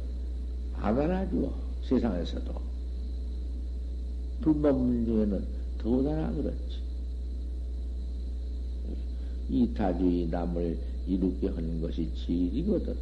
안 0.75 0.99
알아주어 0.99 1.51
세상에서도. 1.83 2.53
불법 4.41 4.77
문제에는 4.77 5.45
더더나 5.79 6.31
그렇지. 6.31 6.85
이타주의 9.49 10.27
남을 10.27 10.77
이롭게 11.07 11.47
하는 11.49 11.81
것이 11.81 12.09
지이거든. 12.15 12.95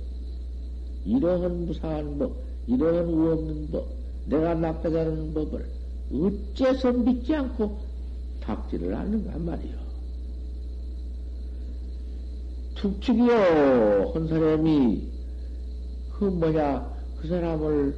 이러한 1.06 1.66
무상한 1.66 2.18
법, 2.18 2.36
이러한 2.68 3.06
우 3.08 3.32
없는 3.34 3.68
법, 3.72 3.88
내가 4.26 4.54
나쁘다는 4.54 5.34
법을 5.34 5.66
어째서 6.14 6.92
믿지 6.94 7.34
않고 7.34 7.80
닥지를 8.42 8.94
않는가 8.94 9.38
말이요. 9.40 9.84
툭축이요, 12.76 14.12
한 14.14 14.28
사람이, 14.28 15.08
그 16.12 16.26
뭐냐, 16.26 16.94
그 17.22 17.28
사람을 17.28 17.96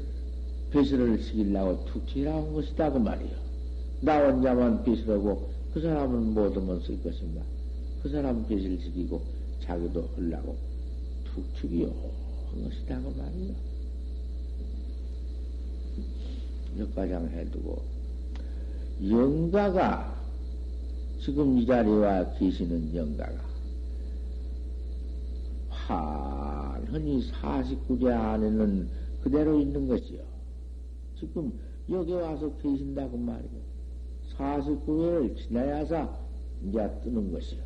배설을 0.69 1.21
시키려고 1.23 1.84
툭축이라고 1.86 2.45
한 2.45 2.54
것이다, 2.54 2.91
그 2.91 2.97
말이요. 2.99 3.36
나 4.01 4.23
혼자만 4.28 4.84
배설하고 4.84 5.49
그 5.73 5.82
사람은 5.82 6.34
못하면 6.36 6.80
쓸 6.82 7.01
것인가. 7.01 7.41
그 8.04 8.10
사람 8.10 8.45
배설 8.47 8.80
시키고 8.80 9.21
자기도 9.62 10.08
하려고 10.15 10.56
툭축이요. 11.34 11.88
한 11.88 12.63
것이다, 12.63 13.01
그 13.01 13.08
말이요. 13.17 13.54
역과장 16.78 17.30
해두고, 17.30 17.94
영가가, 19.03 20.15
지금 21.19 21.58
이 21.58 21.65
자리에 21.65 21.93
와 21.93 22.34
계시는 22.34 22.95
영가가, 22.95 23.45
환히 25.88 27.29
49제 27.31 28.08
안에는 28.08 28.89
그대로 29.21 29.60
있는 29.60 29.88
것이요. 29.88 30.21
지금 31.19 31.51
여기 31.89 32.13
와서 32.13 32.51
계신다고 32.58 33.17
말이요. 33.17 33.65
49회를 34.38 35.36
지나야서 35.38 36.17
이제 36.67 36.89
뜨는 37.03 37.31
것이요. 37.31 37.60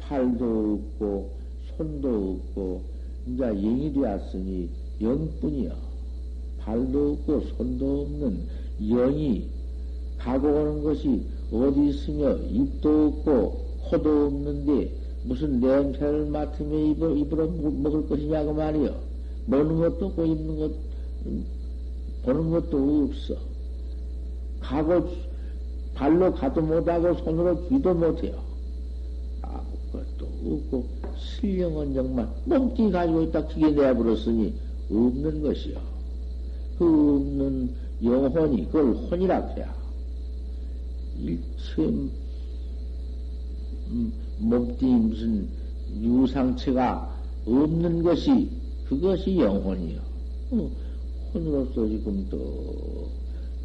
팔도 0.00 0.80
없고, 0.98 1.38
손도 1.76 2.40
없고, 2.40 2.82
이제 3.26 3.44
영이 3.44 3.92
되었으니 3.92 4.70
영뿐이요. 5.00 5.76
발도 6.58 7.12
없고 7.12 7.40
손도 7.56 8.02
없는 8.02 8.48
영이 8.80 9.48
가고 10.18 10.48
오는 10.48 10.82
것이 10.82 11.22
어디 11.52 11.88
있으며 11.88 12.36
입도 12.36 13.06
없고 13.06 13.68
코도 13.90 14.26
없는데 14.26 14.92
무슨 15.24 15.60
냄새를 15.60 16.26
맡으며 16.26 16.78
입을, 16.90 17.18
입으로 17.18 17.48
먹을 17.50 18.08
것이냐고 18.08 18.52
말이요. 18.52 18.94
먹는 19.46 19.78
것도 19.78 20.06
없고 20.06 20.24
입는 20.24 20.58
것, 20.58 20.72
보는 22.24 22.50
것도 22.50 23.08
없어. 23.10 23.34
가고, 24.60 25.08
발로 25.94 26.32
가도 26.32 26.60
못하고 26.60 27.14
손으로 27.24 27.68
귀도 27.68 27.94
못해요. 27.94 28.38
아무것도 29.42 30.26
없고, 30.26 30.84
실령은 31.18 31.94
정말 31.94 32.28
멍띠 32.44 32.90
가지고 32.90 33.22
있다 33.22 33.46
크게 33.46 33.70
내버렸으니 33.70 34.54
없는 34.90 35.42
것이요. 35.42 35.78
그 36.78 36.84
없는 36.84 37.70
영혼이 38.02 38.66
그걸 38.66 38.94
혼이라 38.94 39.46
해야. 39.48 39.74
일체 41.18 41.82
음, 43.90 44.12
몸띠 44.38 44.84
무슨 44.84 45.48
유상체가 46.00 47.16
없는 47.46 48.02
것이 48.02 48.50
그것이 48.88 49.38
영혼이요. 49.38 50.00
어, 50.52 50.70
혼으로서 51.34 51.88
지금 51.88 52.26
또 52.30 53.08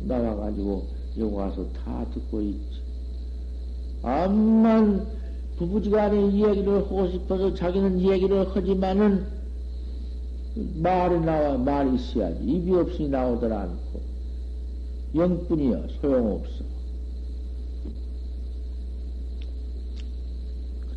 나와가지고 0.01 0.87
여기 1.19 1.35
와서 1.35 1.65
다 1.73 2.05
듣고 2.13 2.41
있지. 2.41 2.81
암만 4.01 5.07
부부지간에 5.57 6.29
이야기를 6.31 6.83
하고 6.83 7.09
싶어서 7.11 7.53
자기는 7.53 7.99
이야기를 7.99 8.49
하지만은 8.55 9.25
말이 10.75 11.19
나와, 11.19 11.57
말이 11.57 11.95
있어야지. 11.95 12.43
입이 12.43 12.73
없으니 12.73 13.09
나오들 13.09 13.51
않고. 13.51 14.12
영뿐이야. 15.15 15.87
소용없어. 16.01 16.63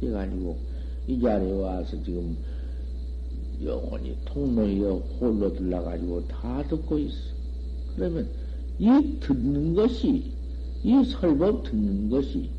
그래가지고, 0.01 0.59
이 1.07 1.21
자리에 1.21 1.53
와서 1.53 2.03
지금 2.03 2.37
영원히 3.63 4.17
통로에 4.25 4.79
홀로 5.21 5.53
들러가지고 5.55 6.27
다 6.29 6.63
듣고 6.69 6.99
있어. 6.99 7.17
그러면 7.95 8.29
이 8.79 8.87
듣는 9.21 9.75
것이, 9.75 10.33
이 10.83 11.05
설법 11.05 11.65
듣는 11.65 12.11
것이, 12.11 12.51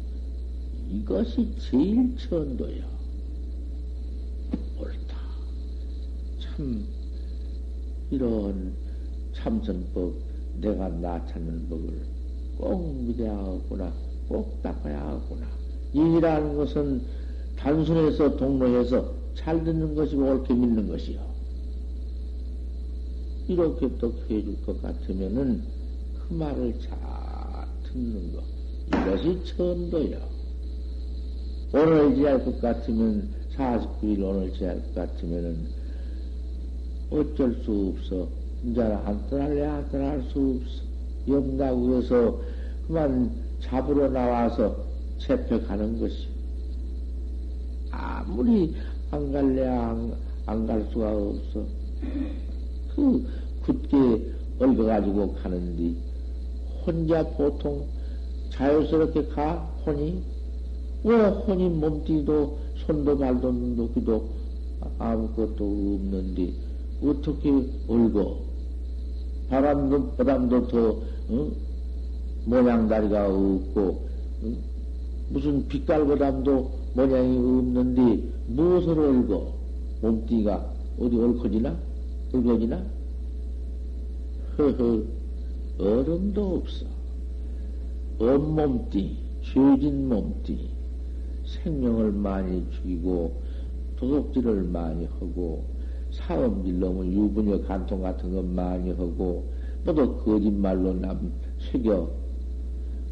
이것이 0.90 1.54
제일 1.60 2.16
천도야. 2.18 2.98
참, 6.40 6.84
이런 8.10 8.74
참선법, 9.34 10.27
내가 10.62 10.90
나 10.90 11.24
찾는 11.28 11.70
법을 11.70 12.02
꼭 12.58 12.96
믿어야 13.04 13.38
하구나, 13.38 13.94
꼭 14.28 14.62
닦아야 14.64 15.00
하구나. 15.00 15.48
이라는 15.94 16.58
것은 16.58 17.02
단순해서 17.58 18.36
동로해서 18.38 19.14
잘 19.36 19.64
듣는 19.64 19.96
것이고 19.96 20.24
옳게 20.24 20.54
믿는 20.54 20.88
것이요. 20.88 21.20
이렇게 23.48 23.90
또 23.98 24.14
해줄 24.30 24.62
것 24.66 24.82
같으면은 24.82 25.64
그 26.28 26.34
말을 26.34 26.74
잘 26.80 26.98
듣는 27.84 28.34
것. 28.34 28.44
이것이 28.88 29.56
천도요. 29.56 30.18
오늘 31.74 32.16
지할 32.16 32.44
것 32.44 32.62
같으면 32.62 33.30
49일 33.56 34.24
오늘 34.24 34.54
지할 34.54 34.82
것 34.82 34.96
같으면은 34.96 35.68
어쩔 37.10 37.54
수 37.64 37.94
없어. 37.96 38.28
떠날래 39.30 39.66
안 39.66 39.90
떠날 39.92 40.22
수 40.24 40.60
없어. 40.62 40.88
영나구에서 41.28 42.40
그만 42.88 43.32
잡으러 43.62 44.10
나와서 44.10 44.76
채펴가는 45.20 46.00
것이. 46.00 46.28
아무리 47.92 48.76
안 49.12 49.32
갈래 49.32 49.68
안갈 50.46 50.88
수가 50.92 51.12
없어. 51.12 51.66
그 52.96 53.26
굳게 53.64 54.32
얽어가지고 54.60 55.34
가는데 55.34 55.96
혼자 56.86 57.24
보통 57.24 57.86
자유스럽게 58.52 59.28
가 59.28 59.58
혼이 59.86 60.24
왜 61.04 61.16
혼이 61.16 61.70
몸띠도 61.70 62.58
손도 62.86 63.18
발도 63.18 63.52
눈도 63.52 63.94
귀도 63.94 64.30
아무것도 64.98 65.64
없는데 65.64 66.54
어떻게 67.04 67.50
얽어 67.88 68.47
바람도 69.50 70.16
바람도 70.16 70.68
더 70.68 70.90
어? 71.30 71.52
모양다리가 72.46 73.28
없고 73.28 73.82
어? 73.82 74.58
무슨 75.30 75.68
빛깔보담도 75.68 76.72
모양이 76.96 77.38
없는데 77.38 78.24
무엇을 78.48 78.98
얽어 78.98 79.54
몸띠가 80.02 80.74
어디 81.00 81.16
얽어지나 81.18 81.76
얽어지나 82.34 82.84
허허 84.58 85.04
얼음도 85.80 86.56
없어 86.56 86.86
온몸띠 88.20 89.18
죄진 89.44 90.10
몸띠 90.10 90.70
생명을 91.46 92.12
많이 92.12 92.66
죽이고 92.72 93.42
도둑질을 93.98 94.64
많이 94.64 95.06
하고 95.06 95.66
사업질 96.12 96.80
너무 96.80 97.06
유부녀 97.06 97.62
간통 97.64 98.02
같은 98.02 98.34
것 98.34 98.46
많이 98.46 98.92
하고 98.92 99.46
모두 99.86 100.18
거짓말로 100.18 100.94
남 100.94 101.32
속여 101.58 102.10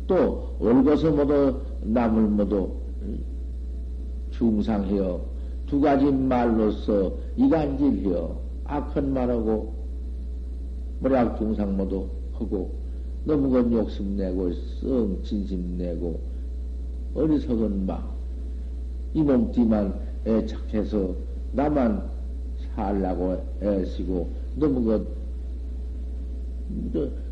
또 0.08 0.56
얽어서 0.60 1.12
모두 1.12 1.62
남을 1.82 2.24
모두 2.24 2.72
중상해요. 4.32 5.22
두 5.68 5.82
가지 5.82 6.12
말로서 6.12 7.14
이간질해요. 7.38 8.38
악한 8.66 9.14
말하고 9.14 9.74
모략 11.00 11.38
중상 11.38 11.76
모두 11.76 12.08
하고 12.34 12.72
너무 13.24 13.50
건 13.50 13.72
욕심 13.74 14.16
내고 14.16 14.52
썩 14.54 15.24
진심 15.24 15.78
내고 15.78 16.20
어리석은 17.16 17.86
마. 17.86 18.04
이 19.14 19.22
몸띠만 19.22 19.94
애착해서 20.28 21.16
나만 21.54 22.15
살라고 22.76 23.38
애쓰고 23.62 24.30
너무 24.56 24.84
것 24.86 25.08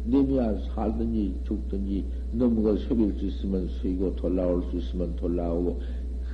내미야 0.05 0.55
살든지 0.73 1.41
죽든지 1.45 2.05
너무 2.31 2.63
것 2.63 2.79
속일 2.87 3.15
수 3.19 3.25
있으면 3.25 3.67
속이고 3.81 4.15
돌아올 4.15 4.63
수 4.69 4.77
있으면 4.77 5.15
돌아오고 5.15 5.79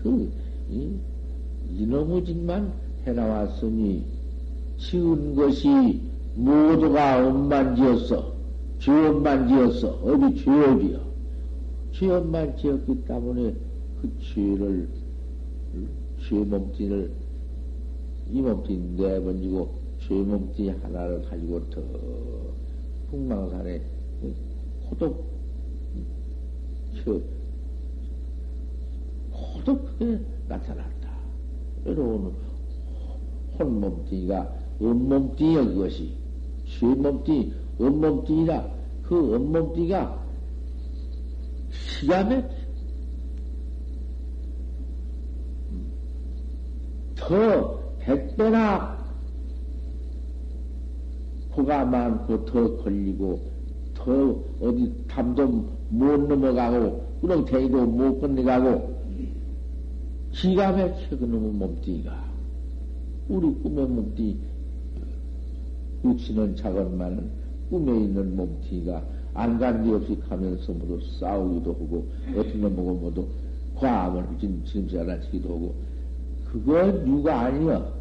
그 0.01 0.31
이, 0.69 0.95
이놈의 1.77 2.25
짓만 2.25 2.71
해나왔으니 3.05 4.03
지은 4.77 5.35
것이 5.35 6.01
모두가 6.35 7.27
엄만 7.27 7.75
지었어. 7.75 8.31
죄업만 8.79 9.47
지었어. 9.49 9.89
어디 10.03 10.43
죄업이야. 10.43 10.99
죄업만 11.91 12.57
지었기 12.57 13.03
때문에 13.05 13.53
그 14.01 14.09
죄를, 14.33 14.87
죄 16.21 16.35
몸뚱이를, 16.35 17.11
이 18.31 18.41
몸뚱이 18.41 18.77
내번지고 19.01 19.73
죄 19.99 20.13
몸뚱이 20.13 20.69
하나를 20.69 21.23
가지고 21.23 21.69
더 21.69 21.81
풍망산에 23.09 23.81
호독, 24.89 25.23
저, 27.03 27.21
호독하게 29.31 30.19
나타났다. 30.47 31.09
외로운 31.85 32.33
혼몸뚱이가 33.57 34.55
온몸뚱이야, 34.79 35.65
그것이. 35.65 36.13
죄몸뚱이, 36.79 37.53
온몸뚱이라 37.77 38.71
그 39.03 39.35
온몸뚱이가 39.35 40.25
시간에 41.71 42.47
더 47.15 47.79
백배나 48.09 48.97
코가 51.51 51.85
많고 51.85 52.43
더 52.45 52.77
걸리고 52.77 53.39
더 53.93 54.41
어디 54.61 54.91
담도 55.07 55.69
못 55.89 56.17
넘어가고 56.27 57.05
꾸렁탱이도 57.21 57.85
못 57.85 58.19
건너가고 58.19 58.97
기가 60.31 60.71
막혀 60.71 61.17
그놈의 61.19 61.51
몸뚱이가. 61.51 62.29
우리 63.27 63.53
꿈의 63.61 63.85
몸뚱이 63.85 64.37
육신은 66.03 66.55
작은만 66.55 67.29
꿈에 67.69 68.05
있는 68.05 68.35
몸뚱이가 68.35 69.03
안간데 69.35 69.93
없이 69.93 70.19
가면서 70.27 70.71
모두 70.73 70.99
싸우기도 71.19 71.73
하고 71.73 72.07
어떤 72.35 72.61
놈하고 72.61 72.93
모두 72.95 73.27
과함을 73.75 74.25
진, 74.39 74.65
짐살하시기도 74.65 75.47
하고 75.47 75.75
그건 76.51 77.07
유가 77.07 77.41
아니여 77.41 77.98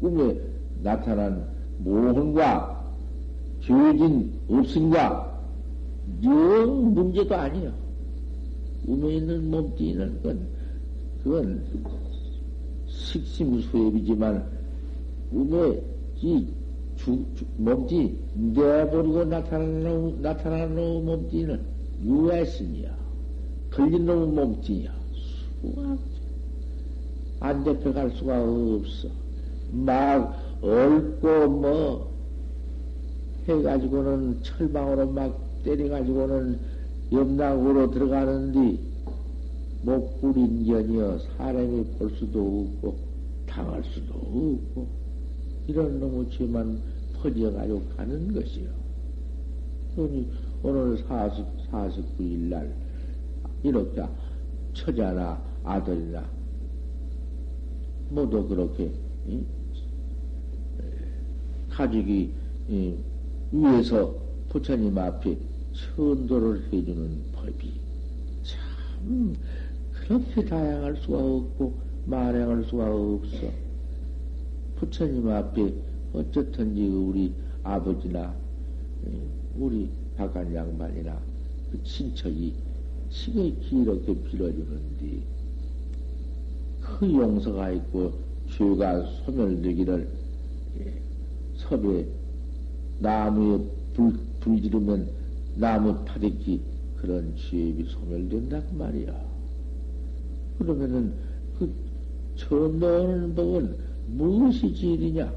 꿈에 0.00 0.40
나타난 0.82 1.46
모혼과 1.78 2.84
죄진 3.62 4.32
없음과 4.48 5.40
영 6.24 6.94
문제도 6.94 7.34
아니여 7.34 7.72
꿈에 8.86 9.14
있는 9.16 9.50
몸뚱이는 9.50 10.14
그건 10.22 10.48
그건 11.22 11.64
식심수협이지만 12.86 14.44
꿈에 15.30 15.82
이 16.22 16.46
주, 16.96 17.24
주, 17.34 17.44
몸띠 17.56 18.14
내버리고 18.34 19.24
나타나는, 19.24 20.20
나타나는 20.20 21.04
몸띠는 21.06 21.60
유해신이야. 22.04 22.94
걸린 23.70 24.04
놈 24.04 24.34
몸띠야. 24.34 24.92
수가 25.62 25.96
안 27.40 27.64
잡혀갈 27.64 28.10
수가 28.10 28.42
없어. 28.42 29.08
막 29.72 30.34
얽고 30.62 31.48
뭐 31.48 32.10
해가지고는 33.46 34.42
철망으로 34.42 35.10
막 35.10 35.62
때려가지고는 35.64 36.58
염락으로 37.12 37.90
들어가는데 37.90 38.78
목불인 39.82 40.66
견이여 40.66 41.18
사람이 41.36 41.84
볼 41.98 42.10
수도 42.16 42.68
없고 42.82 42.96
당할 43.46 43.82
수도 43.84 44.14
없고 44.14 44.86
이런 45.66 45.98
놈의 45.98 46.30
죄만 46.30 46.80
퍼져가지고 47.14 47.82
가는 47.96 48.32
것이요. 48.32 48.68
그러니 49.94 50.30
오늘 50.62 50.98
40, 50.98 51.44
49일 51.70 52.48
날 52.48 52.74
이렇게 53.62 54.02
처자나 54.74 55.42
아들이나 55.64 56.24
모두 58.10 58.46
그렇게 58.46 58.92
이? 59.26 59.40
가족이 61.70 62.32
이, 62.68 62.94
위에서 63.52 64.14
부처님 64.48 64.96
앞에 64.96 65.36
천도를 65.72 66.64
해주는 66.72 67.22
법이 67.32 67.72
참 68.42 69.36
그렇게 69.92 70.44
다양할 70.44 70.96
수가 70.96 71.18
없고 71.18 71.74
말행할 72.06 72.64
수가 72.64 72.92
없어. 72.92 73.50
부처님 74.76 75.28
앞에 75.28 75.72
어쨌든지 76.12 76.88
우리 76.88 77.32
아버지나 77.62 78.34
우리 79.56 79.88
박한 80.16 80.54
양반이나 80.54 81.18
그 81.70 81.82
친척이 81.84 82.54
지극히 83.10 83.82
이렇게 83.82 84.14
빌어주는데 84.22 85.22
그 86.80 87.12
용서가 87.12 87.72
있고 87.72 88.12
죄가 88.56 89.04
소멸되기를 89.24 90.08
섭외 91.70 92.04
나무에 92.98 93.64
불, 93.94 94.12
불 94.40 94.60
지르면 94.60 95.08
나무 95.54 96.04
파대기 96.04 96.60
그런 96.96 97.34
취업이 97.36 97.84
소멸된다 97.84 98.60
그 98.66 98.74
말이야. 98.74 99.30
그러면은 100.58 101.14
그 101.58 101.72
처음 102.36 102.80
나오는 102.80 103.34
법은 103.34 103.76
무엇이 104.08 104.74
제일이냐? 104.74 105.32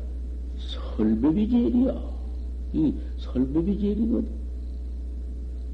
설법이 0.97 1.49
제일이야. 1.49 2.13
이 2.73 2.95
설법이 3.19 3.79
제일이거든. 3.79 4.27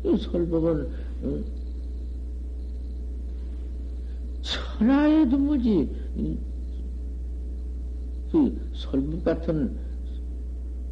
이 0.04 0.18
설법은 0.18 0.90
어? 1.24 1.44
천하에도 4.42 5.38
뭐지 5.38 5.90
그 8.32 8.72
설법 8.74 9.24
같은 9.24 9.89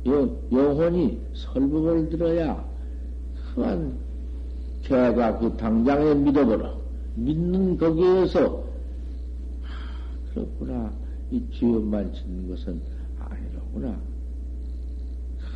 영, 0.08 0.38
영혼이 0.52 1.20
설법을 1.34 2.10
들어야 2.10 2.66
그만 3.54 3.98
걔가 4.84 5.38
그 5.40 5.56
당장에 5.58 6.14
믿어버려. 6.14 6.78
믿는 7.16 7.78
거기에서 7.78 8.64
아, 9.64 10.34
그렇구나. 10.34 10.92
이 11.32 11.44
죄업만 11.54 12.14
짓는 12.14 12.48
것은 12.48 12.80
아니로구나. 13.20 14.00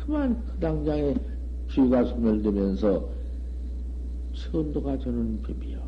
그만 0.04 0.42
그 0.46 0.60
당장에 0.60 1.14
죄가 1.70 2.04
소멸되면서 2.04 3.08
천도가 4.34 4.98
저는 4.98 5.40
법이요. 5.42 5.78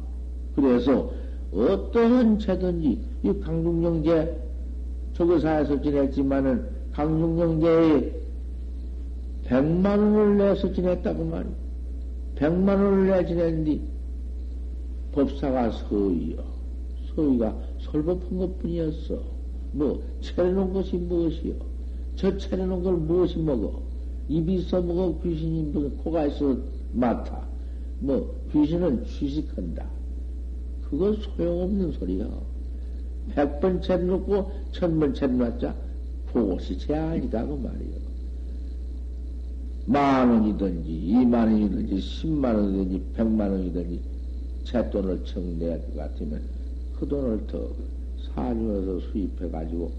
그래서 0.54 1.12
어떠한 1.52 2.38
죄든지 2.38 3.00
이 3.24 3.40
강중영제 3.40 4.40
조교사에서 5.12 5.82
지냈지만은 5.82 6.66
강중영제에 6.92 8.23
백만 9.44 9.98
원을 10.00 10.38
내서 10.38 10.72
지냈다고 10.72 11.24
말이야. 11.24 11.52
백만 12.36 12.82
원을 12.82 13.06
내 13.08 13.26
지냈는데 13.26 13.80
법사가 15.12 15.70
서의요. 15.70 16.42
서의가 17.14 17.56
설법한 17.80 18.38
것 18.38 18.58
뿐이었어. 18.58 19.22
뭐 19.72 20.02
차려놓은 20.22 20.72
것이 20.72 20.96
무엇이요? 20.96 21.54
저 22.16 22.36
차려놓은 22.36 22.82
걸 22.82 22.96
무엇이 22.96 23.38
먹어? 23.38 23.82
입이 24.28 24.54
있어 24.56 24.80
먹어 24.80 25.20
귀신이 25.22 25.64
뭐 25.64 25.90
코가 26.02 26.26
있어 26.26 26.56
맡아. 26.92 27.46
뭐 28.00 28.34
귀신은 28.52 29.04
취식한다. 29.04 29.84
그거 30.88 31.12
소용없는 31.14 31.92
소리야. 31.92 32.26
백 33.34 33.60
번 33.60 33.80
차려놓고 33.80 34.50
천 34.72 34.98
번 34.98 35.14
차려놨자 35.14 35.74
그것이 36.32 36.78
제 36.78 36.94
아니다 36.94 37.44
그 37.46 37.52
말이요. 37.54 38.13
만 39.86 40.30
원이든지 40.30 40.90
이만 40.90 41.52
원이든지 41.52 42.00
십만 42.00 42.56
원이든지 42.56 43.12
백만 43.14 43.50
원이든지 43.50 44.00
제 44.64 44.88
돈을 44.90 45.24
청내야 45.24 45.78
것 45.78 45.96
같으면 45.96 46.42
그 46.98 47.06
돈을 47.06 47.46
더 47.46 47.68
사주에서 48.34 49.00
수입해 49.00 49.50
가지고 49.50 49.92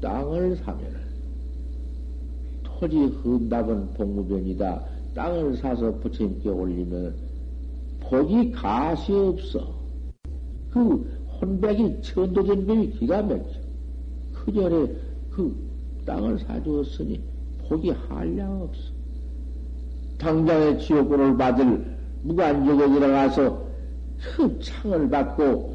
땅을 0.00 0.56
사면은 0.56 1.00
토지 2.62 2.98
흠답은 2.98 3.94
복무변이다. 3.94 4.84
땅을 5.14 5.56
사서 5.56 5.94
부처님께 6.00 6.50
올리면 6.50 7.14
복이 8.00 8.50
가시 8.50 9.12
없어. 9.12 9.74
그 10.70 10.80
혼백이 11.40 12.02
천도전병이 12.02 12.90
기가 12.98 13.22
막혀. 13.22 13.48
그 14.34 14.52
전에 14.52 14.92
그 15.30 15.56
땅을 16.04 16.38
사주었으니 16.40 17.20
복이 17.68 17.90
한량 17.90 18.62
없어. 18.62 18.92
당장에 20.18 20.78
지옥고를 20.78 21.36
받을 21.36 21.96
무관적에 22.22 22.88
들어가서 22.88 23.64
그 24.36 24.58
창을 24.60 25.08
받고 25.10 25.74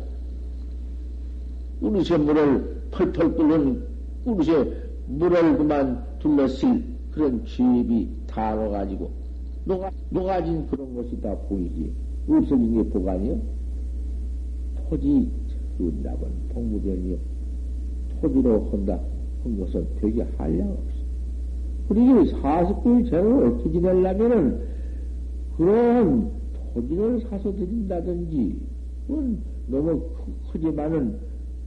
우리새 1.82 2.18
물을 2.18 2.82
펄펄 2.92 3.36
끓는 3.36 3.86
우리새 4.26 4.74
물을 5.08 5.58
그만 5.58 6.04
둘러쓸 6.20 6.84
그런 7.12 7.46
쥐입이 7.46 8.10
다 8.28 8.56
녹아지고 8.56 9.12
녹아, 9.66 9.92
녹아진 10.10 10.68
그런 10.68 10.96
것이 10.96 11.20
다 11.22 11.36
보이지. 11.48 11.94
없어진 12.28 12.74
게 12.76 12.90
보관이요? 12.90 13.40
토지 14.90 15.32
은답은 15.80 16.28
복무변이요. 16.50 17.18
토지로 18.22 18.70
한다 18.72 19.00
한 19.44 19.60
것은 19.60 19.88
되게 20.02 20.26
한량 20.38 20.76
그리고 21.90 22.24
사십구일 22.26 23.10
죄를 23.10 23.48
어떻게 23.48 23.72
지내려면은 23.72 24.62
그런 25.58 26.32
토지를 26.74 27.22
사서 27.22 27.52
드린다든지 27.52 28.60
그건 29.08 29.40
너무 29.68 30.00
크 30.52 30.60
지만은 30.60 31.18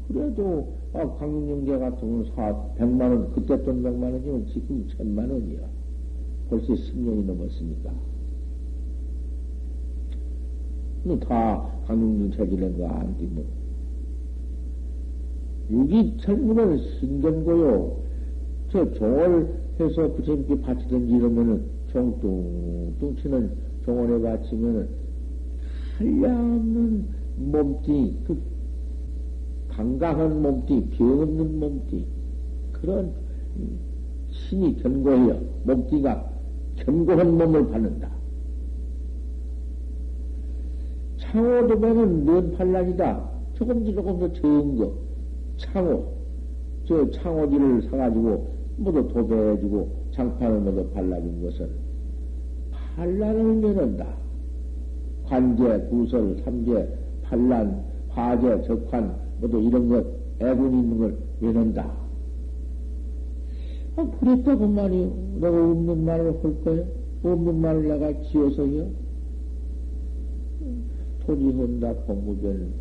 그래도 0.06 0.72
아, 0.94 1.08
강릉영제 1.16 1.78
같은 1.78 2.00
건 2.00 2.32
사, 2.34 2.74
백만원, 2.76 3.32
그때 3.32 3.62
돈 3.62 3.82
백만 3.82 4.12
원이면 4.12 4.46
지금 4.46 4.86
천만 4.96 5.30
원이야. 5.30 5.60
벌써 6.50 6.74
10년이 6.74 7.24
넘었으니까. 7.24 7.90
다 11.26 11.68
강릉중 11.86 12.30
체질인 12.32 12.78
거 12.78 12.86
아는데 12.88 13.24
뭐. 13.26 13.44
유기철문은 15.70 16.78
신경고요. 16.78 17.96
저 18.68 18.92
종을 18.92 19.61
해서 19.80 20.12
부처님께 20.12 20.60
바치든지 20.60 21.12
이러면은 21.14 21.64
종뚱뚱 21.88 23.16
치는 23.16 23.50
종원에 23.84 24.20
바치면은 24.20 24.88
한량없는 25.98 27.08
몸뚱이, 27.36 28.16
그 28.24 28.40
강강한 29.68 30.42
몸뚱이, 30.42 30.88
병 30.90 31.20
없는 31.20 31.60
몸뚱이, 31.60 32.06
그런 32.72 33.12
신이 34.30 34.76
견고해요. 34.82 35.40
몸뚱이가 35.64 36.30
견고한 36.76 37.36
몸을 37.38 37.68
받는다. 37.68 38.10
창호도 41.18 41.80
보면 41.80 42.24
면팔란이다. 42.24 43.30
조금 43.54 43.84
조금 43.84 44.18
더 44.18 44.32
적은 44.32 44.76
거. 44.76 44.92
창호. 45.56 46.12
저 46.84 47.10
창호지를 47.10 47.82
사가지고 47.82 48.51
모두 48.76 49.06
도배해주고 49.08 49.88
장판을 50.12 50.60
모두 50.60 50.88
발라준 50.90 51.42
것은 51.42 51.68
반란을 52.96 53.54
면한다. 53.56 54.06
관제, 55.24 55.86
구설, 55.88 56.36
삼재, 56.44 56.88
반란, 57.22 57.84
화재, 58.08 58.62
적환 58.62 59.14
모두 59.40 59.60
이런 59.60 59.88
것 59.88 60.06
애군 60.40 60.72
있는 60.74 60.98
걸 60.98 61.16
면한다. 61.40 61.90
아, 63.96 64.10
그랬다고 64.18 64.68
말이요. 64.68 65.12
내가 65.40 65.70
없는 65.70 66.04
말을 66.04 66.42
할 66.42 66.64
거예요? 66.64 66.86
없는 67.22 67.60
말을 67.60 67.88
내가 67.88 68.22
지어서요? 68.22 68.88
토지혼다 71.24 71.94
공무변 72.06 72.72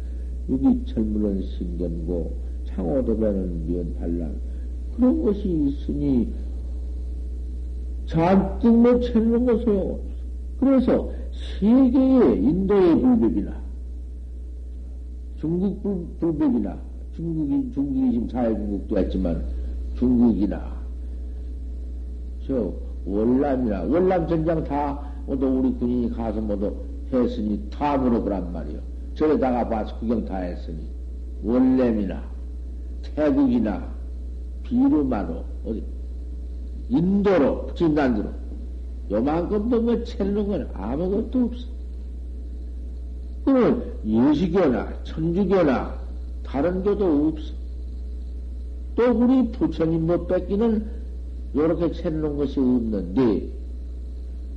유기철물은 0.50 1.44
신견고 1.44 2.34
창호도변은 2.66 3.68
면반란 3.72 4.36
그런 4.96 5.24
것이 5.24 5.48
있으니 5.50 6.34
잔뜩 8.06 8.78
뭐 8.78 9.00
찾는 9.00 9.46
거 9.46 9.58
소용없어. 9.60 10.04
그래서 10.60 11.12
세계의 11.60 12.44
인도의 12.44 13.00
불법이나 13.00 13.62
중국 15.40 15.82
불, 15.82 16.06
불법이나 16.20 16.78
중국이 17.16 17.74
중국이 17.74 18.12
지금 18.12 18.28
자유중국도 18.28 18.98
했지만 18.98 19.44
중국이나 19.96 20.82
저 22.46 22.74
월남이나 23.06 23.84
월남 23.84 24.28
전장 24.28 24.64
다 24.64 25.00
모두 25.26 25.48
우리 25.48 25.72
군인이 25.74 26.12
가서 26.12 26.42
모두 26.42 26.76
했으니 27.12 27.60
다 27.70 27.98
물어보란 27.98 28.54
말이요. 28.54 28.80
저에다가 29.16 29.68
봐서 29.68 29.98
구경 30.00 30.26
다 30.26 30.38
했으니 30.38 30.88
월남이나 31.44 32.24
태국이나 33.16 34.01
비루마로, 34.72 35.44
어디, 35.66 35.84
인도로, 36.90 37.74
진단으로, 37.76 38.30
요만큼 39.12 39.70
보면 39.70 40.06
채는 40.06 40.48
건 40.48 40.70
아무것도 40.74 41.44
없어. 41.44 41.68
그건 43.44 43.84
예식교나 44.06 45.04
천주교나 45.04 46.00
다른 46.44 46.84
교도 46.84 47.28
없어. 47.28 47.54
또 48.96 49.12
우리 49.12 49.52
부처님 49.52 50.08
못 50.08 50.28
뺏기는 50.28 50.86
요렇게 51.54 51.92
채놓은 51.92 52.38
것이 52.38 52.58
없는데, 52.58 53.50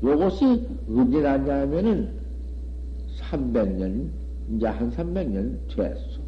요것이 0.04 0.68
언제 0.88 1.20
났냐 1.20 1.62
하면은 1.62 2.12
300년, 3.18 4.10
이제 4.54 4.66
한 4.66 4.92
300년 4.92 5.58
됐어. 5.74 6.20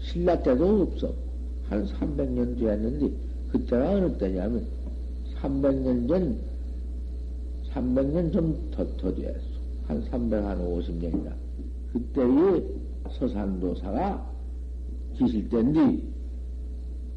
신라 0.00 0.42
때도 0.42 0.82
없어. 0.82 1.29
한 1.70 1.86
300년 1.86 2.58
되었는데, 2.58 3.12
그때가 3.52 3.92
어느 3.92 4.18
때냐면, 4.18 4.66
300년 5.40 6.08
전, 6.08 6.36
300년 7.72 8.32
좀 8.32 8.70
더, 8.72 8.84
더 8.96 9.14
됐어. 9.14 9.38
한 9.86 10.02
350년이나. 10.10 11.32
그때의 11.92 12.66
서산도사가 13.12 14.30
계실 15.16 15.48
때인데, 15.48 16.02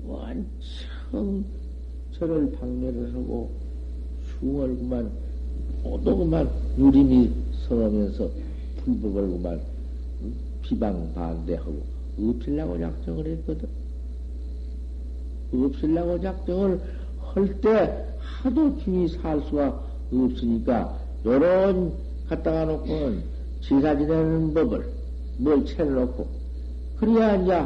완청 0.05 1.43
저를 2.11 2.51
방면을 2.51 3.11
하고, 3.11 3.49
흉을 4.39 4.77
그만, 4.77 5.11
모두 5.83 6.15
그만 6.15 6.47
유림이 6.77 7.31
서러면서 7.67 8.29
불법을 8.85 9.31
그만 9.31 9.59
비방 10.61 11.11
반대하고, 11.15 11.81
없으려고 12.19 12.77
작정을 12.77 13.25
했거든. 13.25 13.82
없으려고 15.53 16.19
작정을 16.21 16.79
할 17.33 17.61
때 17.61 18.05
하도 18.19 18.69
힘이 18.79 19.07
살 19.07 19.41
수가 19.49 19.81
없으니까, 20.11 20.97
요런 21.25 21.93
갖다가 22.27 22.65
놓고는 22.65 23.23
제사 23.61 23.97
지내는 23.97 24.53
법을 24.53 24.85
뭘 25.37 25.65
채워놓고, 25.65 26.27
그래야 26.97 27.35
이제 27.35 27.65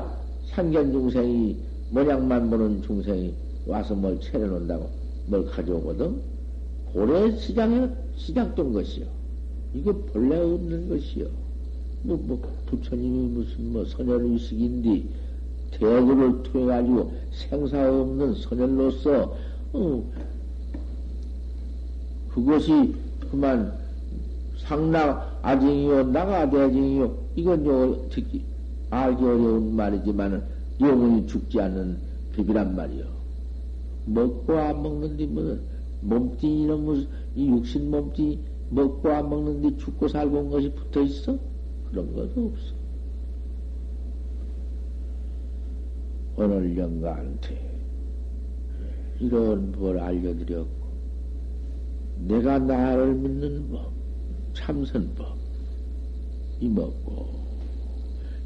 상견 0.54 0.92
중생이, 0.92 1.58
모양만 1.92 2.50
보는 2.50 2.82
중생이 2.84 3.34
와서 3.66 3.96
뭘 3.96 4.20
차려놓는다고 4.22 4.90
뭘 5.28 5.46
가져오거든? 5.46 6.22
고래 6.94 7.36
시장에 7.38 7.90
시작된 8.16 8.74
것이요. 8.74 9.06
이거 9.74 9.94
본래 10.14 10.38
없는 10.38 10.90
것이요. 10.90 11.28
뭐, 12.04 12.18
뭐, 12.24 12.42
부처님이 12.68 13.28
무슨 13.34 13.74
뭐 13.74 13.84
선열의식인데, 13.86 15.04
대구를 15.72 16.44
통해가지고 16.44 17.14
생사 17.32 17.90
없는 17.90 18.36
선열로서, 18.36 19.36
어, 19.74 20.04
그것이 22.30 22.96
그만 23.32 23.74
상나 24.58 25.38
아징이요, 25.42 26.12
나가 26.12 26.50
대징이요, 26.50 27.16
이건 27.36 27.66
요, 27.66 28.10
듣기, 28.10 28.44
알기 28.90 29.24
어려운 29.24 29.76
말이지만은, 29.76 30.44
영원히 30.80 31.28
죽지 31.28 31.60
않는 31.60 31.98
법이란 32.36 32.76
말이요. 32.76 33.06
먹고 34.06 34.58
안 34.58 34.82
먹는데, 34.82 35.26
뭐, 35.28 35.60
몸뚱이 36.02 36.64
이놈의, 36.64 37.08
이 37.36 37.48
육신 37.48 37.92
몸뚱이 37.92 38.40
먹고 38.70 39.10
안 39.10 39.30
먹는데 39.30 39.78
죽고 39.78 40.08
살고 40.08 40.38
온 40.38 40.50
것이 40.50 40.72
붙어 40.72 41.02
있어? 41.02 41.38
그런 41.90 42.14
것도 42.14 42.52
없어. 42.54 42.77
오늘 46.40 46.78
영가한테 46.78 47.60
이런 49.20 49.72
걸 49.72 49.98
알려드렸고, 49.98 50.88
내가 52.28 52.60
나를 52.60 53.16
믿는 53.16 53.72
법, 53.72 53.92
참선법, 54.54 55.36
이 56.60 56.70
먹고, 56.70 57.26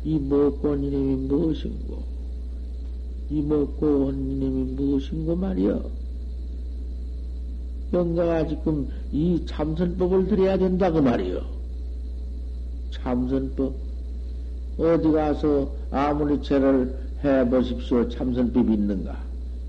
이 0.05 0.17
먹고 0.17 0.69
온 0.69 0.83
이름이 0.85 1.27
무엇인고, 1.27 2.01
이 3.29 3.41
먹고 3.41 4.05
온 4.05 4.31
이름이 4.31 4.71
무엇인고 4.75 5.35
말이여. 5.35 5.91
영가가 7.91 8.47
지금 8.47 8.87
이 9.11 9.45
참선법을 9.45 10.27
들여야 10.27 10.57
된다고 10.57 11.01
말이여. 11.01 11.41
참선법. 12.91 13.75
어디 14.77 15.11
가서 15.11 15.75
아무리 15.91 16.41
죄를 16.41 17.10
해 17.23 17.47
보십시오. 17.47 18.09
참선법이 18.09 18.73
있는가? 18.73 19.17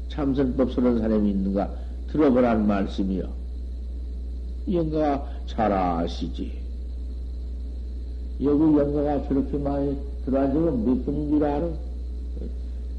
참선법 0.08 0.72
쓰는 0.72 0.98
사람이 0.98 1.30
있는가? 1.30 1.70
들어보란 2.10 2.66
말씀이요. 2.66 3.28
영가가 4.70 5.28
잘 5.46 5.72
아시지. 5.72 6.52
여기 8.42 8.62
영가가 8.62 9.28
저렇게 9.28 9.58
많이 9.58 9.96
들어와지면 10.24 10.84
몇 10.84 11.04
분인 11.04 11.30
줄 11.30 11.44
알아? 11.44 11.68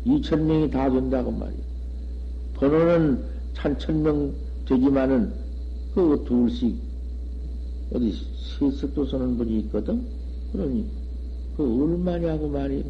2천 0.06 0.41
명이 0.41 0.70
다 0.70 0.89
된다고 0.89 1.32
말이야. 1.32 1.64
번호는 2.56 3.24
천천 3.54 4.04
명 4.04 4.34
되지만은 4.68 5.34
그 5.95 6.24
둘씩 6.28 6.76
어디 7.93 8.14
세석도 8.60 9.06
서는 9.06 9.38
분이 9.38 9.60
있거든? 9.62 10.06
그러니 10.51 10.86
그 11.56 11.64
얼마냐고 11.64 12.49
말이야. 12.49 12.84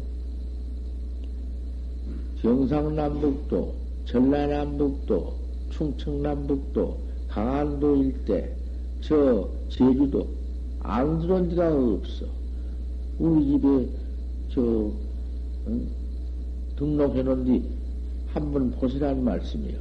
경상남북도, 2.44 3.74
전라남북도, 4.04 5.34
충청남북도, 5.70 6.98
강안도 7.26 7.96
일대, 7.96 8.54
저 9.00 9.48
제주도 9.70 10.28
안 10.80 11.20
들어온 11.20 11.48
데가 11.48 11.74
없어. 11.74 12.26
우리 13.18 13.46
집에 13.46 13.88
저 14.50 14.60
응? 15.68 15.88
등록해 16.76 17.22
놓은 17.22 17.44
뒤 17.46 17.62
한번 18.26 18.70
보시라는 18.72 19.24
말씀이요. 19.24 19.78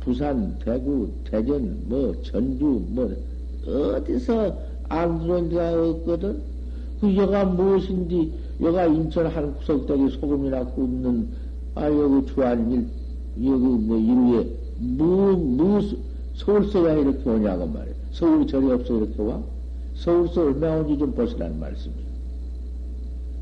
부산, 0.00 0.58
대구, 0.58 1.08
대전, 1.22 1.80
뭐 1.88 2.12
전주, 2.22 2.82
뭐 2.88 3.14
어디서 3.64 4.52
안 4.88 5.20
들어온 5.20 5.48
데가 5.48 5.90
없거든. 5.90 6.42
그 7.00 7.14
여가 7.14 7.44
무엇인지 7.44 8.45
여가 8.60 8.86
인천 8.86 9.26
한 9.26 9.54
구석대기 9.56 10.10
소금이나 10.18 10.64
굽는 10.66 11.28
아 11.74 11.86
여기 11.90 12.26
주안일 12.32 12.86
여기 13.38 13.64
뭐 13.64 13.98
이루에 13.98 14.50
무무 14.78 15.80
서울서야 16.34 16.94
이렇게 16.94 17.28
오냐고 17.28 17.66
말이야. 17.66 17.94
서울이 18.12 18.46
절이 18.46 18.70
없어 18.72 18.96
이렇게 18.96 19.22
와? 19.22 19.42
서울서 19.94 20.46
얼마 20.46 20.76
온지 20.76 20.98
좀 20.98 21.12
보시라는 21.12 21.58
말씀이야. 21.58 22.06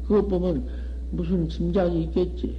그것 0.06 0.28
보면 0.28 0.66
무슨 1.10 1.48
짐작이 1.48 2.02
있겠지. 2.04 2.56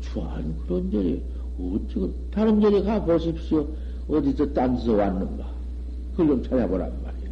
주안 0.00 0.56
그런 0.66 0.90
절이 0.90 1.22
어찌고 1.58 2.10
다른 2.32 2.60
절에 2.60 2.82
가 2.82 3.04
보십시오. 3.04 3.66
어디서 4.08 4.52
딴 4.52 4.76
데서 4.76 4.94
왔는가. 4.94 5.46
그걸 6.12 6.26
좀 6.28 6.42
찾아보란 6.42 6.92
말이야. 7.04 7.30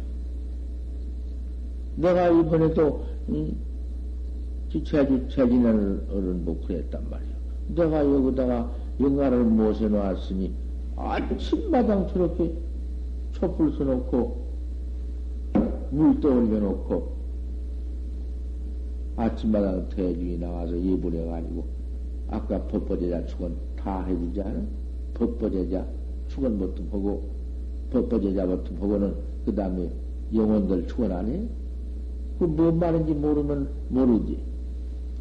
내가 1.95 2.29
이번에도 2.29 3.05
음, 3.29 3.55
제주 4.69 5.27
체지나는 5.29 6.07
어른 6.11 6.45
뭐 6.45 6.59
그랬단 6.65 7.09
말이야. 7.09 7.29
내가 7.69 7.99
여기다가 8.05 8.69
영화를 8.99 9.43
모셔 9.43 9.87
놓았으니 9.87 10.51
아침마당 10.95 12.07
저렇게 12.09 12.53
촛불 13.33 13.71
써놓고 13.77 14.47
물 15.91 16.19
떠올려 16.19 16.59
놓고 16.59 17.15
아침마당 19.15 19.89
대중이 19.89 20.37
나와서 20.37 20.77
예불해가지고 20.77 21.63
아까 22.29 22.61
법보제자 22.63 23.25
축은 23.27 23.53
다 23.77 24.03
해주지 24.03 24.41
않아? 24.41 24.61
법보제자 25.13 25.85
축은 26.29 26.57
뭐도 26.57 26.83
보고 26.85 27.23
법보제자부터 27.91 28.75
보고는 28.75 29.15
그 29.45 29.55
다음에 29.55 29.89
영혼들 30.33 30.87
축은 30.87 31.11
안 31.11 31.27
해? 31.29 31.41
그 32.39 32.45
뭔 32.45 32.77
말인지 32.77 33.13
모르면 33.15 33.67
모르지. 33.89 34.37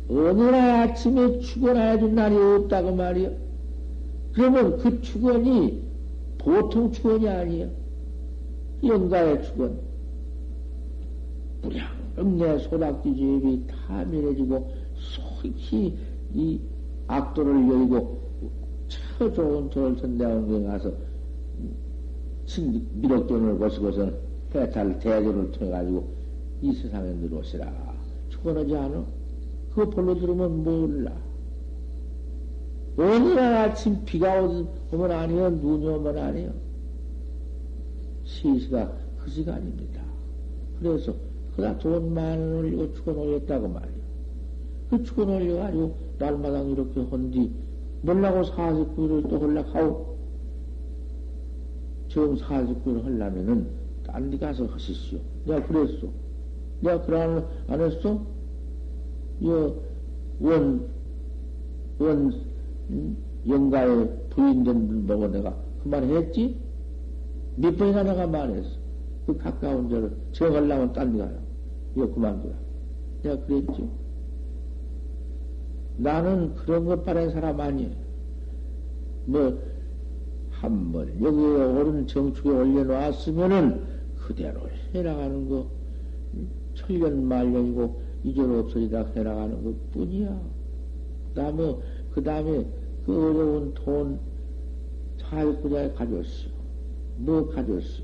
날 0.08 0.54
아침에 0.54 1.40
축원해준 1.40 2.14
날이 2.14 2.36
없다고 2.36 2.94
말이요. 2.94 3.32
그러면 4.34 4.78
그 4.78 5.00
축원이 5.00 5.82
보통 6.38 6.92
축원이 6.92 7.28
아니에요. 7.28 7.68
영가의 8.84 9.42
축원. 9.44 9.78
무량 11.62 12.38
내 12.38 12.58
소낙지 12.58 13.16
주입이 13.16 13.66
다 13.66 14.04
면해지고 14.04 14.70
속히 14.94 15.96
이 16.34 16.60
악도를 17.08 17.68
열고 17.68 18.20
처 18.88 19.32
좋은 19.32 19.70
돌을 19.70 19.96
선대원에 19.96 20.66
가서 20.66 20.92
미륵돈을 22.94 23.58
거시고서 23.58 24.10
해탈 24.54 24.98
대조를 25.00 25.50
통해 25.50 25.70
가지고 25.70 26.08
이 26.62 26.72
세상에 26.72 27.12
들어오시라. 27.20 27.72
축원하지 28.28 28.76
않아? 28.76 29.15
그거 29.76 29.90
별로 29.90 30.18
들으면 30.18 30.64
몰라. 30.64 31.12
날 32.96 33.38
아침 33.68 34.02
비가 34.06 34.40
오면 34.42 35.10
아니요, 35.10 35.50
눈이 35.50 35.86
오면 35.86 36.16
아니요. 36.16 36.50
시시가 38.24 38.90
그 39.22 39.30
시간입니다. 39.30 40.00
그래서 40.80 41.12
그다 41.54 41.76
돈 41.78 42.14
만 42.14 42.38
원 42.40 42.54
올리고 42.54 42.94
축원 42.94 43.18
올렸다고 43.18 43.68
말이요. 43.68 44.06
그 44.88 45.02
축원 45.04 45.28
올려가지고 45.28 45.94
날마당 46.18 46.70
이렇게 46.70 47.02
헌디 47.02 47.50
몰라고 48.00 48.42
49일을 48.44 49.28
또 49.28 49.38
올라가고 49.40 50.16
지금 52.08 52.34
49일 52.36 53.02
하려면은 53.04 53.66
딴 54.06 54.30
데 54.30 54.38
가서 54.38 54.64
하시시오. 54.66 55.18
내가 55.44 55.66
그랬어. 55.66 56.06
내가 56.80 57.02
그러안 57.04 57.44
안 57.68 57.80
했어? 57.82 58.24
여, 59.44 59.74
원, 60.40 60.88
원, 61.98 62.32
영가의 63.48 64.08
부인된 64.30 64.88
분 64.88 65.06
보고 65.06 65.28
내가 65.28 65.54
그 65.82 65.88
말 65.88 66.02
했지? 66.04 66.56
몇 67.56 67.76
번이나 67.76 68.02
내가 68.02 68.26
말했어. 68.26 68.68
그 69.26 69.36
가까운 69.36 69.88
데를 69.88 70.16
정하려면 70.32 70.92
딴데 70.92 71.18
가요. 71.18 71.38
이거 71.96 72.08
그만두라. 72.12 72.54
내가 73.22 73.46
그랬지. 73.46 73.88
나는 75.98 76.54
그런 76.56 76.84
것 76.84 77.04
바라는 77.04 77.30
사람 77.30 77.58
아니에요. 77.60 77.90
뭐, 79.26 79.58
한 80.50 80.92
번, 80.92 81.08
여기 81.22 81.36
옳은 81.38 82.06
정축에 82.06 82.48
올려놓았으면은 82.48 83.82
그대로 84.18 84.60
해나가는 84.94 85.48
거, 85.48 85.66
천년 86.74 87.24
말년이고, 87.24 88.00
이전 88.24 88.58
없어지다 88.58 89.06
해나가는 89.14 89.62
것 89.62 89.90
뿐이야. 89.92 90.40
그 91.28 91.34
다음에, 91.34 91.76
그 92.12 92.22
다음에, 92.22 92.66
그 93.04 93.12
어려운 93.12 93.74
돈, 93.74 94.18
사회구자에 95.18 95.92
가졌어. 95.92 96.48
뭐 97.18 97.48
가졌어. 97.48 98.02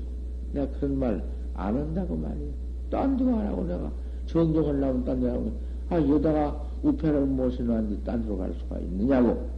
내가 0.53 0.69
그런 0.79 0.97
말 0.97 1.33
안 1.55 1.75
한다고 1.75 2.15
말이야. 2.15 2.51
딴 2.89 3.17
데가 3.17 3.39
안 3.39 3.47
하고 3.47 3.63
내가 3.63 3.91
정정하려면 4.25 5.03
딴 5.03 5.19
데 5.19 5.29
하고, 5.29 5.51
아, 5.89 5.97
여다가 5.97 6.63
우편을 6.81 7.25
모셔놨는데 7.25 8.03
딴 8.03 8.21
데로 8.23 8.37
갈 8.37 8.53
수가 8.53 8.79
있느냐고. 8.79 9.49